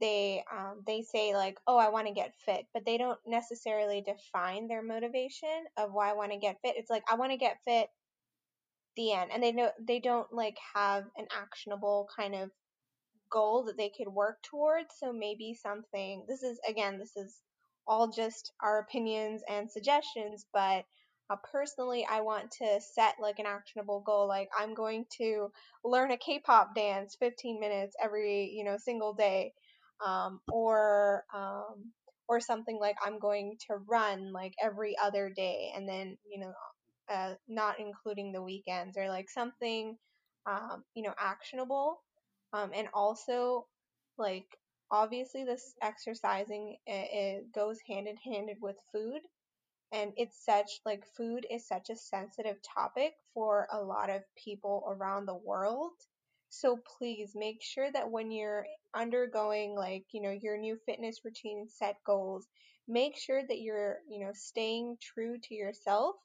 they 0.00 0.42
um, 0.52 0.82
they 0.86 1.02
say 1.02 1.34
like 1.34 1.58
oh 1.66 1.76
i 1.78 1.88
want 1.88 2.06
to 2.06 2.12
get 2.12 2.34
fit 2.44 2.66
but 2.74 2.84
they 2.84 2.98
don't 2.98 3.18
necessarily 3.26 4.02
define 4.02 4.66
their 4.66 4.82
motivation 4.82 5.64
of 5.78 5.90
why 5.92 6.10
i 6.10 6.14
want 6.14 6.32
to 6.32 6.38
get 6.38 6.56
fit. 6.62 6.74
It's 6.76 6.90
like 6.90 7.02
i 7.10 7.14
want 7.14 7.32
to 7.32 7.38
get 7.38 7.58
fit 7.64 7.88
the 8.96 9.12
end 9.12 9.30
and 9.32 9.42
they 9.42 9.52
know 9.52 9.70
they 9.86 10.00
don't 10.00 10.32
like 10.32 10.56
have 10.74 11.04
an 11.16 11.26
actionable 11.30 12.08
kind 12.16 12.34
of 12.34 12.50
goal 13.30 13.64
that 13.64 13.76
they 13.76 13.90
could 13.96 14.08
work 14.08 14.38
towards 14.42 14.88
so 14.98 15.12
maybe 15.12 15.54
something 15.54 16.24
this 16.28 16.42
is 16.42 16.58
again 16.68 16.98
this 16.98 17.16
is 17.16 17.40
all 17.90 18.08
just 18.08 18.52
our 18.62 18.80
opinions 18.80 19.42
and 19.50 19.70
suggestions 19.70 20.46
but 20.54 20.84
uh, 21.30 21.36
personally 21.52 22.06
i 22.10 22.20
want 22.22 22.52
to 22.52 22.80
set 22.94 23.16
like 23.20 23.40
an 23.40 23.46
actionable 23.46 24.02
goal 24.06 24.28
like 24.28 24.48
i'm 24.58 24.74
going 24.74 25.04
to 25.18 25.48
learn 25.84 26.12
a 26.12 26.18
k-pop 26.18 26.74
dance 26.76 27.16
15 27.20 27.60
minutes 27.60 27.96
every 28.02 28.52
you 28.54 28.64
know 28.64 28.76
single 28.78 29.14
day 29.14 29.52
um, 30.06 30.40
or 30.52 31.24
um, 31.34 31.92
or 32.28 32.40
something 32.40 32.78
like 32.80 32.96
i'm 33.04 33.18
going 33.18 33.56
to 33.68 33.76
run 33.88 34.32
like 34.32 34.54
every 34.62 34.96
other 35.02 35.32
day 35.36 35.72
and 35.76 35.88
then 35.88 36.16
you 36.32 36.40
know 36.40 36.52
uh, 37.12 37.34
not 37.48 37.80
including 37.80 38.32
the 38.32 38.42
weekends 38.42 38.96
or 38.96 39.08
like 39.08 39.28
something 39.28 39.96
um, 40.46 40.84
you 40.94 41.02
know 41.02 41.14
actionable 41.20 42.02
um, 42.54 42.70
and 42.74 42.88
also 42.94 43.66
like 44.18 44.46
obviously 44.90 45.44
this 45.44 45.74
exercising 45.82 46.76
it, 46.86 47.52
goes 47.52 47.78
hand 47.88 48.08
in 48.08 48.16
hand 48.16 48.50
with 48.60 48.76
food 48.92 49.20
and 49.92 50.12
it's 50.16 50.44
such 50.44 50.80
like 50.86 51.04
food 51.16 51.46
is 51.50 51.66
such 51.66 51.90
a 51.90 51.96
sensitive 51.96 52.56
topic 52.62 53.14
for 53.34 53.66
a 53.72 53.80
lot 53.80 54.10
of 54.10 54.22
people 54.36 54.84
around 54.88 55.26
the 55.26 55.34
world 55.34 55.92
so 56.48 56.78
please 56.98 57.32
make 57.34 57.62
sure 57.62 57.90
that 57.92 58.10
when 58.10 58.30
you're 58.30 58.66
undergoing 58.94 59.74
like 59.76 60.04
you 60.12 60.20
know 60.20 60.30
your 60.42 60.58
new 60.58 60.76
fitness 60.86 61.20
routine 61.24 61.58
and 61.60 61.70
set 61.70 61.96
goals 62.06 62.48
make 62.88 63.16
sure 63.16 63.42
that 63.46 63.60
you're 63.60 63.98
you 64.08 64.24
know 64.24 64.32
staying 64.34 64.96
true 65.00 65.36
to 65.42 65.54
yourself 65.54 66.16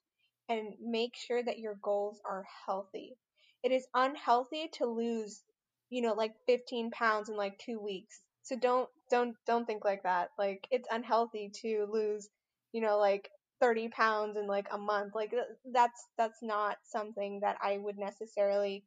and 0.49 0.73
make 0.81 1.15
sure 1.15 1.43
that 1.43 1.59
your 1.59 1.75
goals 1.81 2.19
are 2.25 2.45
healthy. 2.65 3.17
It 3.63 3.71
is 3.71 3.87
unhealthy 3.95 4.69
to 4.73 4.85
lose, 4.85 5.43
you 5.89 6.01
know, 6.01 6.13
like 6.13 6.35
15 6.45 6.91
pounds 6.91 7.29
in 7.29 7.35
like 7.35 7.57
2 7.59 7.79
weeks. 7.79 8.21
So 8.45 8.55
don't 8.57 8.89
don't 9.11 9.35
don't 9.47 9.65
think 9.65 9.85
like 9.85 10.03
that. 10.03 10.29
Like 10.39 10.67
it's 10.71 10.89
unhealthy 10.91 11.51
to 11.63 11.87
lose, 11.91 12.29
you 12.73 12.81
know, 12.81 12.99
like 12.99 13.29
30 13.61 13.89
pounds 13.89 14.37
in 14.37 14.47
like 14.47 14.67
a 14.71 14.79
month. 14.79 15.15
Like 15.15 15.33
that's 15.73 16.07
that's 16.17 16.43
not 16.43 16.77
something 16.85 17.41
that 17.41 17.57
I 17.63 17.77
would 17.79 17.99
necessarily 17.99 18.85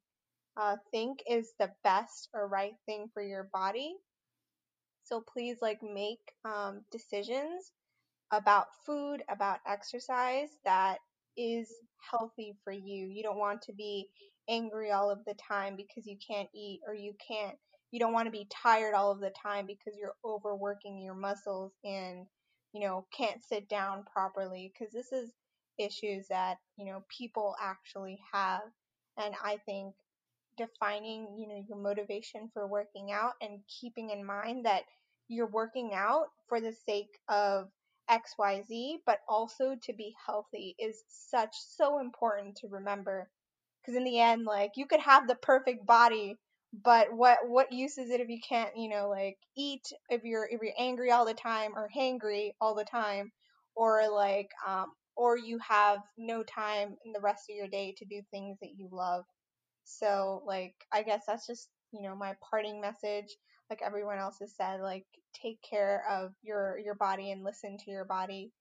uh, 0.56 0.76
think 0.92 1.20
is 1.28 1.52
the 1.58 1.72
best 1.84 2.30
or 2.34 2.48
right 2.48 2.74
thing 2.86 3.10
for 3.14 3.22
your 3.22 3.50
body. 3.52 3.96
So 5.04 5.22
please 5.22 5.58
like 5.62 5.82
make 5.82 6.20
um, 6.44 6.84
decisions 6.92 7.72
about 8.32 8.68
food, 8.86 9.24
about 9.30 9.60
exercise 9.66 10.50
that 10.64 10.98
is 11.36 11.72
healthy 12.10 12.56
for 12.64 12.72
you. 12.72 13.06
You 13.06 13.22
don't 13.24 13.38
want 13.38 13.62
to 13.62 13.74
be 13.74 14.10
angry 14.48 14.92
all 14.92 15.10
of 15.10 15.24
the 15.26 15.34
time 15.34 15.76
because 15.76 16.06
you 16.06 16.18
can't 16.26 16.50
eat 16.54 16.80
or 16.86 16.94
you 16.94 17.14
can't 17.26 17.58
you 17.90 18.00
don't 18.00 18.12
want 18.12 18.26
to 18.26 18.32
be 18.32 18.48
tired 18.50 18.94
all 18.94 19.10
of 19.10 19.20
the 19.20 19.32
time 19.42 19.66
because 19.66 19.98
you're 19.98 20.16
overworking 20.24 21.00
your 21.02 21.14
muscles 21.14 21.72
and 21.84 22.26
you 22.72 22.80
know 22.80 23.06
can't 23.16 23.44
sit 23.44 23.68
down 23.68 24.04
properly 24.12 24.72
because 24.72 24.92
this 24.92 25.12
is 25.12 25.32
issues 25.78 26.26
that 26.28 26.56
you 26.76 26.84
know 26.84 27.04
people 27.08 27.54
actually 27.62 28.18
have 28.32 28.62
and 29.16 29.34
i 29.44 29.56
think 29.64 29.94
defining 30.56 31.28
you 31.38 31.46
know 31.46 31.62
your 31.68 31.78
motivation 31.78 32.50
for 32.52 32.66
working 32.66 33.12
out 33.12 33.32
and 33.40 33.60
keeping 33.80 34.10
in 34.10 34.24
mind 34.24 34.66
that 34.66 34.82
you're 35.28 35.46
working 35.46 35.92
out 35.94 36.26
for 36.48 36.60
the 36.60 36.72
sake 36.72 37.18
of 37.28 37.68
XYZ, 38.10 38.96
but 39.04 39.20
also 39.28 39.76
to 39.82 39.92
be 39.92 40.14
healthy 40.26 40.74
is 40.78 41.04
such 41.08 41.54
so 41.54 42.00
important 42.00 42.56
to 42.56 42.68
remember. 42.68 43.28
Because 43.80 43.96
in 43.96 44.04
the 44.04 44.18
end, 44.20 44.44
like 44.44 44.72
you 44.76 44.86
could 44.86 45.00
have 45.00 45.28
the 45.28 45.34
perfect 45.34 45.86
body, 45.86 46.36
but 46.72 47.12
what 47.12 47.38
what 47.48 47.72
use 47.72 47.98
is 47.98 48.10
it 48.10 48.20
if 48.20 48.28
you 48.28 48.40
can't, 48.46 48.76
you 48.76 48.88
know, 48.88 49.08
like 49.08 49.38
eat 49.56 49.82
if 50.10 50.24
you're 50.24 50.46
if 50.50 50.60
you're 50.62 50.72
angry 50.78 51.10
all 51.10 51.24
the 51.24 51.34
time 51.34 51.72
or 51.76 51.88
hangry 51.96 52.52
all 52.60 52.74
the 52.74 52.84
time, 52.84 53.32
or 53.76 54.08
like 54.10 54.50
um 54.66 54.86
or 55.16 55.36
you 55.36 55.58
have 55.66 55.98
no 56.16 56.42
time 56.44 56.96
in 57.04 57.12
the 57.12 57.20
rest 57.20 57.44
of 57.50 57.56
your 57.56 57.68
day 57.68 57.94
to 57.98 58.04
do 58.04 58.22
things 58.30 58.58
that 58.60 58.72
you 58.76 58.88
love. 58.92 59.24
So 59.84 60.42
like 60.46 60.74
I 60.92 61.02
guess 61.02 61.24
that's 61.26 61.46
just 61.46 61.68
you 61.92 62.02
know 62.02 62.14
my 62.14 62.34
parting 62.50 62.80
message 62.80 63.36
like 63.70 63.80
everyone 63.82 64.18
else 64.18 64.38
has 64.40 64.54
said 64.54 64.80
like 64.80 65.06
take 65.34 65.60
care 65.62 66.04
of 66.10 66.32
your 66.42 66.78
your 66.78 66.94
body 66.94 67.30
and 67.32 67.44
listen 67.44 67.78
to 67.78 67.90
your 67.90 68.04
body 68.04 68.52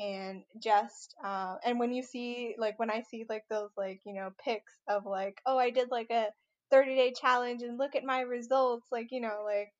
and 0.00 0.42
just 0.62 1.14
uh, 1.24 1.56
and 1.64 1.78
when 1.78 1.92
you 1.92 2.02
see 2.02 2.54
like 2.58 2.78
when 2.78 2.90
i 2.90 3.02
see 3.02 3.24
like 3.28 3.44
those 3.50 3.70
like 3.76 4.00
you 4.06 4.14
know 4.14 4.30
pics 4.44 4.72
of 4.88 5.04
like 5.06 5.40
oh 5.46 5.58
i 5.58 5.70
did 5.70 5.90
like 5.90 6.10
a 6.10 6.28
30 6.70 6.96
day 6.96 7.12
challenge 7.18 7.62
and 7.62 7.78
look 7.78 7.94
at 7.94 8.04
my 8.04 8.20
results. 8.20 8.86
Like, 8.92 9.08
you 9.10 9.20
know, 9.20 9.42
like 9.44 9.72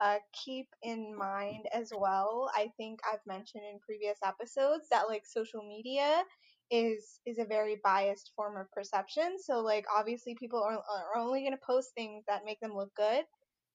uh, 0.00 0.18
keep 0.44 0.68
in 0.82 1.16
mind 1.16 1.66
as 1.72 1.90
well. 1.96 2.50
I 2.54 2.68
think 2.76 3.00
I've 3.10 3.24
mentioned 3.26 3.64
in 3.70 3.78
previous 3.80 4.18
episodes 4.24 4.86
that 4.90 5.08
like 5.08 5.24
social 5.26 5.62
media 5.66 6.22
is 6.70 7.20
is 7.24 7.38
a 7.38 7.44
very 7.44 7.80
biased 7.82 8.32
form 8.36 8.56
of 8.56 8.70
perception. 8.72 9.36
So 9.42 9.60
like 9.60 9.84
obviously 9.94 10.34
people 10.38 10.62
are, 10.62 10.74
are 10.74 11.18
only 11.20 11.40
going 11.40 11.52
to 11.52 11.66
post 11.66 11.90
things 11.94 12.24
that 12.28 12.44
make 12.44 12.60
them 12.60 12.74
look 12.74 12.94
good. 12.96 13.24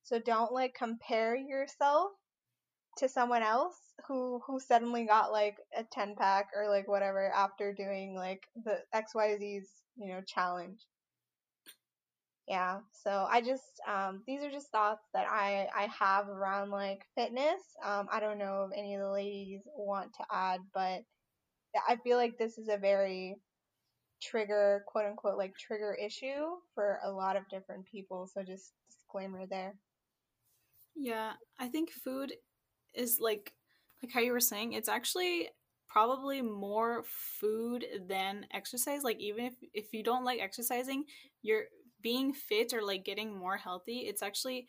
So 0.03 0.19
don't 0.19 0.51
like 0.51 0.73
compare 0.77 1.35
yourself 1.35 2.11
to 2.97 3.07
someone 3.09 3.43
else 3.43 3.77
who 4.07 4.41
who 4.45 4.59
suddenly 4.59 5.05
got 5.05 5.31
like 5.31 5.55
a 5.75 5.83
10 5.91 6.15
pack 6.15 6.47
or 6.55 6.69
like 6.69 6.87
whatever 6.87 7.31
after 7.33 7.73
doing 7.73 8.15
like 8.15 8.43
the 8.65 8.79
XYZ's, 8.93 9.69
you 9.95 10.13
know, 10.13 10.21
challenge. 10.27 10.79
Yeah, 12.51 12.79
so 12.91 13.25
I 13.29 13.39
just 13.39 13.79
um 13.87 14.23
these 14.27 14.43
are 14.43 14.51
just 14.51 14.71
thoughts 14.73 15.07
that 15.13 15.25
I 15.31 15.69
I 15.73 15.87
have 15.97 16.27
around 16.27 16.69
like 16.69 17.05
fitness. 17.15 17.61
Um 17.81 18.09
I 18.11 18.19
don't 18.19 18.37
know 18.37 18.67
if 18.69 18.77
any 18.77 18.93
of 18.95 18.99
the 18.99 19.09
ladies 19.09 19.61
want 19.73 20.11
to 20.15 20.25
add, 20.29 20.59
but 20.73 21.03
I 21.87 21.95
feel 22.03 22.17
like 22.17 22.37
this 22.37 22.57
is 22.57 22.67
a 22.67 22.77
very 22.77 23.37
trigger, 24.21 24.83
quote 24.87 25.05
unquote, 25.05 25.37
like 25.37 25.55
trigger 25.57 25.93
issue 25.95 26.57
for 26.75 26.99
a 27.05 27.11
lot 27.11 27.37
of 27.37 27.47
different 27.49 27.85
people. 27.85 28.27
So 28.27 28.43
just 28.43 28.73
disclaimer 28.89 29.45
there. 29.45 29.75
Yeah, 30.95 31.33
I 31.57 31.69
think 31.69 31.91
food 31.91 32.33
is 32.93 33.19
like 33.21 33.53
like 34.03 34.11
how 34.11 34.19
you 34.19 34.33
were 34.33 34.39
saying, 34.39 34.73
it's 34.73 34.89
actually 34.89 35.49
probably 35.87 36.41
more 36.41 37.03
food 37.05 37.85
than 38.07 38.45
exercise. 38.53 39.03
Like 39.03 39.19
even 39.19 39.45
if 39.45 39.53
if 39.73 39.93
you 39.93 40.03
don't 40.03 40.25
like 40.25 40.41
exercising, 40.41 41.05
you're 41.41 41.65
being 42.01 42.33
fit 42.33 42.73
or 42.73 42.81
like 42.81 43.05
getting 43.05 43.37
more 43.37 43.57
healthy. 43.57 43.99
It's 43.99 44.23
actually 44.23 44.67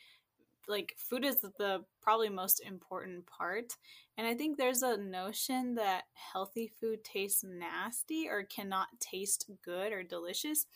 like 0.69 0.95
food 0.97 1.25
is 1.25 1.41
the 1.41 1.85
probably 2.01 2.29
most 2.29 2.61
important 2.61 3.27
part. 3.27 3.77
And 4.17 4.27
i 4.27 4.35
think 4.35 4.57
there's 4.57 4.83
a 4.83 4.97
notion 4.97 5.75
that 5.75 6.05
healthy 6.15 6.71
food 6.81 7.05
tastes 7.05 7.45
nasty 7.45 8.29
or 8.29 8.45
cannot 8.45 8.89
taste 9.01 9.51
good 9.65 9.93
or 9.93 10.03
delicious. 10.03 10.67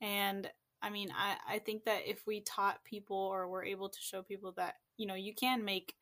And 0.00 0.50
i 0.82 0.90
mean 0.90 1.10
i 1.16 1.36
i 1.48 1.58
think 1.58 1.84
that 1.84 2.02
if 2.06 2.26
we 2.26 2.40
taught 2.40 2.84
people 2.84 3.16
or 3.16 3.48
were 3.48 3.64
able 3.64 3.88
to 3.88 3.98
show 4.00 4.22
people 4.22 4.52
that 4.56 4.74
you 4.98 5.06
know 5.06 5.14
you 5.14 5.34
can 5.34 5.64
make 5.64 5.94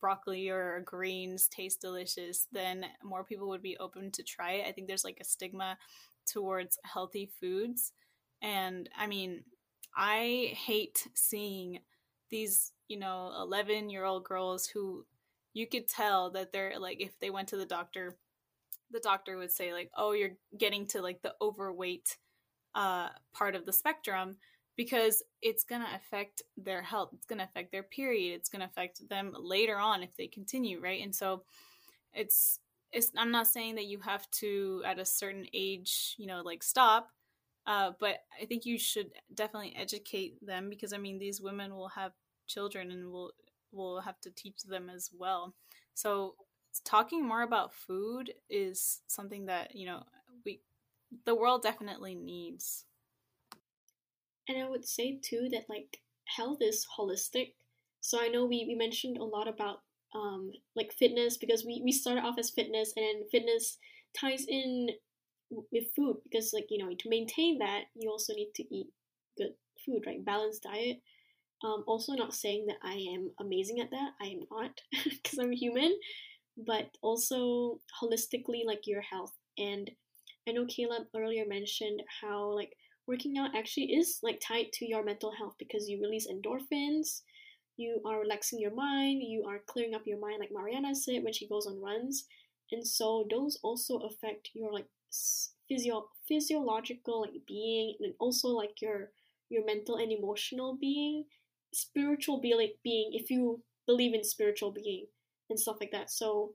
broccoli 0.00 0.48
or 0.48 0.82
greens 0.84 1.48
taste 1.48 1.80
delicious 1.80 2.46
then 2.52 2.84
more 3.04 3.24
people 3.24 3.48
would 3.48 3.62
be 3.62 3.76
open 3.78 4.10
to 4.10 4.22
try 4.22 4.52
it. 4.54 4.66
I 4.66 4.72
think 4.72 4.86
there's 4.88 5.04
like 5.04 5.18
a 5.20 5.24
stigma 5.24 5.78
towards 6.26 6.78
healthy 6.84 7.30
foods 7.40 7.92
and 8.42 8.90
i 8.98 9.06
mean 9.06 9.42
i 9.96 10.52
hate 10.54 11.08
seeing 11.14 11.78
these, 12.32 12.72
you 12.88 12.98
know, 12.98 13.30
11 13.40 13.90
year 13.90 14.04
old 14.04 14.24
girls 14.24 14.66
who 14.66 15.04
you 15.52 15.68
could 15.68 15.86
tell 15.86 16.30
that 16.30 16.50
they're 16.50 16.80
like, 16.80 17.00
if 17.00 17.16
they 17.20 17.30
went 17.30 17.46
to 17.48 17.56
the 17.56 17.66
doctor, 17.66 18.16
the 18.90 19.00
doctor 19.00 19.36
would 19.36 19.52
say, 19.52 19.72
like, 19.72 19.90
oh, 19.96 20.12
you're 20.12 20.36
getting 20.58 20.86
to 20.88 21.02
like 21.02 21.22
the 21.22 21.34
overweight 21.40 22.16
uh, 22.74 23.10
part 23.32 23.54
of 23.54 23.66
the 23.66 23.72
spectrum 23.72 24.36
because 24.76 25.22
it's 25.42 25.62
going 25.62 25.82
to 25.82 25.94
affect 25.94 26.42
their 26.56 26.80
health. 26.80 27.10
It's 27.12 27.26
going 27.26 27.38
to 27.38 27.44
affect 27.44 27.70
their 27.70 27.82
period. 27.82 28.34
It's 28.34 28.48
going 28.48 28.60
to 28.60 28.66
affect 28.66 29.06
them 29.10 29.36
later 29.38 29.76
on 29.76 30.02
if 30.02 30.16
they 30.16 30.26
continue, 30.26 30.80
right? 30.80 31.02
And 31.02 31.14
so 31.14 31.42
it's, 32.14 32.60
it's, 32.92 33.12
I'm 33.16 33.30
not 33.30 33.46
saying 33.46 33.74
that 33.74 33.84
you 33.84 34.00
have 34.00 34.28
to, 34.32 34.82
at 34.86 34.98
a 34.98 35.04
certain 35.04 35.46
age, 35.52 36.14
you 36.16 36.26
know, 36.26 36.40
like 36.40 36.62
stop, 36.62 37.10
uh, 37.66 37.92
but 38.00 38.20
I 38.40 38.44
think 38.44 38.66
you 38.66 38.78
should 38.78 39.10
definitely 39.34 39.74
educate 39.76 40.44
them 40.44 40.68
because 40.68 40.92
I 40.92 40.98
mean 40.98 41.18
these 41.18 41.40
women 41.40 41.74
will 41.74 41.88
have 41.88 42.12
children 42.46 42.90
and 42.90 43.10
we'll 43.10 43.32
we'll 43.70 44.00
have 44.00 44.20
to 44.20 44.30
teach 44.30 44.62
them 44.62 44.90
as 44.90 45.10
well. 45.16 45.54
So 45.94 46.34
talking 46.84 47.26
more 47.26 47.42
about 47.42 47.74
food 47.74 48.32
is 48.50 49.00
something 49.06 49.46
that, 49.46 49.74
you 49.74 49.86
know, 49.86 50.02
we 50.44 50.60
the 51.24 51.34
world 51.34 51.62
definitely 51.62 52.14
needs. 52.14 52.84
And 54.48 54.58
I 54.62 54.68
would 54.68 54.86
say 54.86 55.18
too 55.22 55.48
that 55.52 55.68
like 55.68 56.00
health 56.24 56.58
is 56.60 56.86
holistic. 56.98 57.54
So 58.00 58.20
I 58.20 58.28
know 58.28 58.44
we, 58.44 58.64
we 58.66 58.74
mentioned 58.74 59.18
a 59.18 59.24
lot 59.24 59.48
about 59.48 59.82
um 60.14 60.52
like 60.74 60.92
fitness 60.92 61.36
because 61.36 61.64
we, 61.64 61.80
we 61.84 61.92
started 61.92 62.24
off 62.24 62.38
as 62.38 62.50
fitness 62.50 62.92
and 62.96 63.30
fitness 63.30 63.78
ties 64.14 64.44
in 64.46 64.88
with 65.70 65.84
food 65.94 66.16
because 66.24 66.52
like 66.52 66.66
you 66.70 66.78
know 66.78 66.94
to 66.98 67.08
maintain 67.08 67.58
that 67.58 67.82
you 67.94 68.10
also 68.10 68.32
need 68.34 68.50
to 68.54 68.62
eat 68.74 68.86
good 69.36 69.54
food 69.84 70.02
right 70.06 70.24
balanced 70.24 70.62
diet 70.62 70.98
um, 71.64 71.84
also, 71.86 72.14
not 72.14 72.34
saying 72.34 72.66
that 72.66 72.78
I 72.82 72.94
am 73.14 73.30
amazing 73.38 73.80
at 73.80 73.90
that. 73.90 74.12
I 74.20 74.26
am 74.26 74.40
not 74.50 74.80
because 75.04 75.38
I'm 75.38 75.52
human, 75.52 75.96
but 76.56 76.90
also 77.02 77.80
holistically, 78.02 78.64
like 78.66 78.86
your 78.86 79.00
health. 79.00 79.32
And 79.56 79.90
I 80.48 80.52
know 80.52 80.66
Kayla 80.66 81.06
earlier 81.16 81.46
mentioned 81.46 82.02
how 82.20 82.52
like 82.54 82.76
working 83.06 83.38
out 83.38 83.54
actually 83.54 83.92
is 83.92 84.18
like 84.22 84.40
tied 84.40 84.72
to 84.74 84.86
your 84.86 85.04
mental 85.04 85.32
health 85.32 85.54
because 85.58 85.88
you 85.88 86.00
release 86.00 86.26
endorphins, 86.26 87.22
you 87.76 88.00
are 88.04 88.20
relaxing 88.20 88.58
your 88.58 88.74
mind, 88.74 89.22
you 89.22 89.44
are 89.48 89.60
clearing 89.66 89.94
up 89.94 90.02
your 90.04 90.18
mind, 90.18 90.40
like 90.40 90.50
Mariana 90.52 90.94
said 90.94 91.22
when 91.22 91.32
she 91.32 91.48
goes 91.48 91.66
on 91.66 91.80
runs. 91.80 92.26
And 92.72 92.86
so 92.86 93.26
those 93.30 93.58
also 93.62 93.98
affect 93.98 94.50
your 94.54 94.72
like 94.72 94.86
physio 95.68 96.08
physiological 96.26 97.22
like 97.22 97.32
being 97.46 97.94
and 98.00 98.14
also 98.18 98.48
like 98.48 98.80
your 98.80 99.10
your 99.48 99.64
mental 99.64 99.96
and 99.96 100.10
emotional 100.12 100.76
being 100.80 101.24
spiritual 101.72 102.40
being, 102.40 102.72
being 102.84 103.10
if 103.12 103.30
you 103.30 103.62
believe 103.86 104.14
in 104.14 104.24
spiritual 104.24 104.72
being 104.72 105.06
and 105.50 105.58
stuff 105.58 105.76
like 105.80 105.90
that. 105.90 106.10
So 106.10 106.54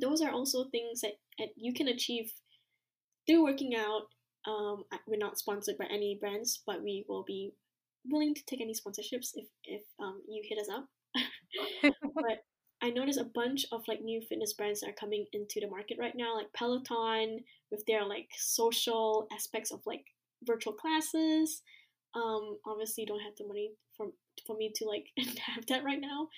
those 0.00 0.22
are 0.22 0.30
also 0.30 0.64
things 0.70 1.00
that, 1.02 1.14
that 1.38 1.48
you 1.56 1.72
can 1.74 1.88
achieve 1.88 2.32
through 3.26 3.44
working 3.44 3.74
out. 3.76 4.02
Um, 4.46 4.84
we're 5.06 5.18
not 5.18 5.38
sponsored 5.38 5.76
by 5.78 5.86
any 5.86 6.16
brands, 6.20 6.62
but 6.66 6.82
we 6.82 7.04
will 7.08 7.24
be 7.24 7.52
willing 8.06 8.34
to 8.34 8.44
take 8.46 8.60
any 8.60 8.72
sponsorships 8.72 9.32
if 9.34 9.46
if 9.64 9.82
um, 10.00 10.22
you 10.28 10.42
hit 10.48 10.58
us 10.58 10.68
up. 10.70 10.88
but 12.14 12.44
I 12.80 12.90
noticed 12.90 13.18
a 13.18 13.24
bunch 13.24 13.66
of 13.72 13.82
like 13.88 14.02
new 14.02 14.20
fitness 14.20 14.52
brands 14.52 14.80
that 14.80 14.90
are 14.90 15.00
coming 15.00 15.26
into 15.32 15.60
the 15.60 15.66
market 15.68 15.98
right 15.98 16.14
now, 16.14 16.36
like 16.36 16.52
Peloton 16.52 17.40
with 17.70 17.84
their 17.86 18.04
like 18.04 18.28
social 18.36 19.26
aspects 19.32 19.72
of 19.72 19.80
like 19.84 20.04
virtual 20.44 20.72
classes. 20.72 21.62
Um, 22.14 22.58
obviously, 22.66 23.04
don't 23.04 23.20
have 23.20 23.34
the 23.36 23.46
money 23.46 23.72
for 23.96 24.08
for 24.46 24.56
me 24.56 24.72
to 24.76 24.84
like 24.86 25.06
have 25.40 25.66
that 25.66 25.84
right 25.84 26.00
now. 26.00 26.28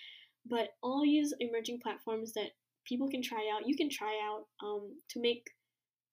But 0.48 0.70
all 0.82 1.02
these 1.02 1.34
emerging 1.38 1.80
platforms 1.82 2.32
that 2.32 2.52
people 2.86 3.08
can 3.08 3.22
try 3.22 3.50
out, 3.54 3.68
you 3.68 3.76
can 3.76 3.90
try 3.90 4.18
out 4.24 4.46
um, 4.64 4.96
to 5.10 5.20
make 5.20 5.50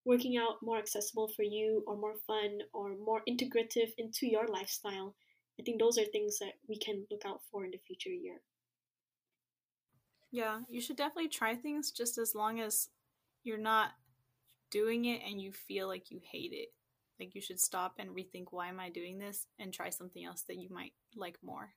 working 0.05 0.37
out 0.37 0.57
more 0.61 0.77
accessible 0.77 1.29
for 1.35 1.43
you 1.43 1.83
or 1.87 1.97
more 1.97 2.15
fun 2.25 2.59
or 2.73 2.95
more 2.97 3.21
integrative 3.29 3.91
into 3.97 4.27
your 4.27 4.47
lifestyle. 4.47 5.15
I 5.59 5.63
think 5.63 5.79
those 5.79 5.97
are 5.97 6.05
things 6.05 6.39
that 6.39 6.53
we 6.67 6.77
can 6.77 7.05
look 7.09 7.21
out 7.25 7.41
for 7.51 7.65
in 7.65 7.71
the 7.71 7.79
future 7.85 8.09
year. 8.09 8.41
Yeah, 10.37 10.59
you 10.69 10.81
should 10.81 10.97
definitely 10.97 11.29
try 11.29 11.55
things 11.55 11.89
just 11.89 12.19
as 12.19 12.35
long 12.35 12.59
as 12.59 12.89
you're 13.43 13.57
not 13.57 13.89
doing 14.69 15.05
it 15.05 15.21
and 15.27 15.41
you 15.41 15.51
feel 15.51 15.87
like 15.87 16.11
you 16.11 16.19
hate 16.31 16.51
it. 16.53 16.67
Like 17.19 17.33
you 17.33 17.41
should 17.41 17.59
stop 17.59 17.95
and 17.97 18.11
rethink 18.11 18.49
why 18.51 18.67
am 18.67 18.79
I 18.79 18.91
doing 18.91 19.17
this 19.17 19.47
and 19.57 19.73
try 19.73 19.89
something 19.89 20.23
else 20.23 20.43
that 20.47 20.57
you 20.57 20.69
might 20.69 20.93
like 21.15 21.39
more. 21.43 21.73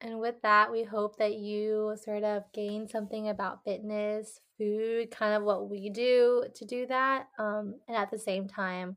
And 0.00 0.18
with 0.18 0.42
that, 0.42 0.72
we 0.72 0.82
hope 0.82 1.18
that 1.18 1.36
you 1.36 1.94
sort 2.02 2.24
of 2.24 2.42
gain 2.52 2.88
something 2.88 3.28
about 3.28 3.62
fitness, 3.62 4.40
food, 4.58 5.12
kind 5.12 5.34
of 5.34 5.44
what 5.44 5.70
we 5.70 5.88
do 5.88 6.46
to 6.52 6.64
do 6.64 6.88
that. 6.88 7.28
Um, 7.38 7.76
and 7.86 7.96
at 7.96 8.10
the 8.10 8.18
same 8.18 8.48
time, 8.48 8.96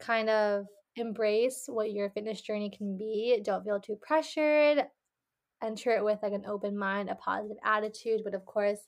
kind 0.00 0.28
of 0.28 0.66
embrace 0.96 1.66
what 1.68 1.92
your 1.92 2.10
fitness 2.10 2.40
journey 2.40 2.68
can 2.76 2.98
be. 2.98 3.40
Don't 3.44 3.62
feel 3.62 3.78
too 3.78 3.96
pressured. 4.02 4.86
Enter 5.62 5.90
it 5.90 6.04
with 6.04 6.18
like 6.22 6.32
an 6.32 6.44
open 6.46 6.76
mind, 6.76 7.10
a 7.10 7.14
positive 7.14 7.56
attitude. 7.64 8.22
But 8.24 8.34
of 8.34 8.44
course, 8.46 8.80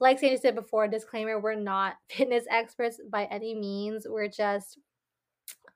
like 0.00 0.18
Sandy 0.18 0.36
said 0.36 0.54
before, 0.54 0.88
disclaimer, 0.88 1.40
we're 1.40 1.54
not 1.54 1.94
fitness 2.08 2.44
experts 2.50 3.00
by 3.10 3.24
any 3.24 3.54
means. 3.54 4.06
We're 4.08 4.28
just 4.28 4.78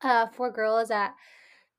uh, 0.02 0.26
for 0.28 0.50
girls 0.50 0.88
that 0.88 1.14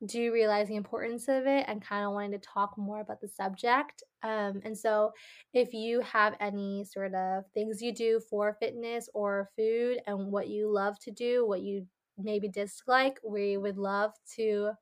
do 0.06 0.32
realize 0.32 0.66
the 0.68 0.76
importance 0.76 1.28
of 1.28 1.46
it 1.46 1.64
and 1.68 1.80
kind 1.80 2.04
of 2.04 2.12
wanting 2.12 2.32
to 2.32 2.38
talk 2.38 2.76
more 2.76 3.00
about 3.00 3.20
the 3.20 3.28
subject. 3.28 4.02
Um, 4.22 4.60
and 4.64 4.76
so, 4.76 5.12
if 5.54 5.72
you 5.72 6.00
have 6.00 6.34
any 6.40 6.84
sort 6.84 7.14
of 7.14 7.44
things 7.54 7.80
you 7.80 7.94
do 7.94 8.20
for 8.28 8.56
fitness 8.60 9.08
or 9.14 9.50
food 9.56 9.98
and 10.06 10.32
what 10.32 10.48
you 10.48 10.72
love 10.72 10.98
to 11.00 11.10
do, 11.10 11.46
what 11.46 11.60
you 11.60 11.86
maybe 12.18 12.48
dislike, 12.48 13.18
we 13.24 13.56
would 13.56 13.78
love 13.78 14.12
to 14.36 14.72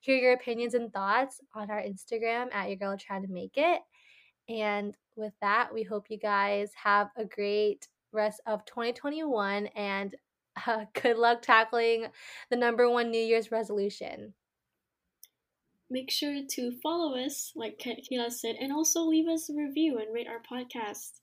hear 0.00 0.16
your 0.16 0.32
opinions 0.34 0.74
and 0.74 0.92
thoughts 0.92 1.40
on 1.54 1.70
our 1.70 1.82
Instagram 1.82 2.52
at 2.52 2.68
your 2.68 2.76
girl 2.76 2.96
trying 2.98 3.22
to 3.22 3.32
make 3.32 3.56
it. 3.56 3.80
And 4.48 4.96
with 5.16 5.34
that, 5.42 5.72
we 5.74 5.82
hope 5.82 6.06
you 6.10 6.18
guys 6.18 6.72
have 6.82 7.10
a 7.16 7.24
great 7.24 7.88
rest 8.12 8.40
of 8.46 8.64
2021 8.64 9.66
and 9.68 10.14
uh, 10.66 10.84
good 11.02 11.16
luck 11.18 11.42
tackling 11.42 12.06
the 12.50 12.56
number 12.56 12.88
one 12.90 13.10
New 13.10 13.20
Year's 13.20 13.50
resolution. 13.52 14.34
make 15.90 16.10
sure 16.10 16.42
to 16.50 16.72
follow 16.82 17.16
us, 17.18 17.52
like 17.56 17.78
Kayla 17.78 18.32
said, 18.32 18.56
and 18.60 18.72
also 18.72 19.02
leave 19.02 19.28
us 19.28 19.50
a 19.50 19.54
review 19.54 19.98
and 19.98 20.12
rate 20.14 20.28
our 20.28 20.40
podcast. 20.42 21.20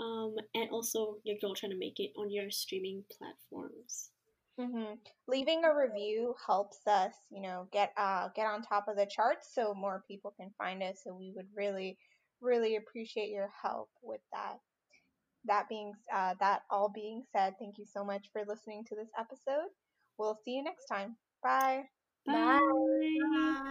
Um, 0.00 0.36
and 0.54 0.70
also, 0.70 1.18
your 1.24 1.36
girl 1.40 1.54
trying 1.54 1.72
to 1.72 1.78
make 1.78 2.00
it 2.00 2.12
on 2.16 2.30
your 2.30 2.50
streaming 2.50 3.04
platforms. 3.10 4.11
Mm-hmm. 4.60 4.94
Leaving 5.28 5.64
a 5.64 5.74
review 5.74 6.34
helps 6.46 6.86
us, 6.86 7.14
you 7.30 7.40
know, 7.40 7.68
get 7.72 7.92
uh 7.96 8.28
get 8.36 8.46
on 8.46 8.62
top 8.62 8.86
of 8.88 8.96
the 8.96 9.06
charts 9.06 9.48
so 9.54 9.74
more 9.74 10.04
people 10.06 10.32
can 10.38 10.50
find 10.58 10.82
us. 10.82 11.00
So 11.04 11.14
we 11.14 11.32
would 11.34 11.48
really, 11.56 11.96
really 12.40 12.76
appreciate 12.76 13.30
your 13.30 13.50
help 13.62 13.88
with 14.02 14.20
that. 14.32 14.58
That 15.46 15.68
being 15.68 15.94
uh, 16.14 16.34
that 16.40 16.62
all 16.70 16.90
being 16.94 17.24
said, 17.32 17.54
thank 17.58 17.78
you 17.78 17.86
so 17.86 18.04
much 18.04 18.28
for 18.32 18.44
listening 18.46 18.84
to 18.88 18.96
this 18.96 19.10
episode. 19.18 19.68
We'll 20.18 20.38
see 20.44 20.52
you 20.52 20.64
next 20.64 20.86
time. 20.86 21.16
Bye. 21.42 21.84
Bye. 22.26 22.60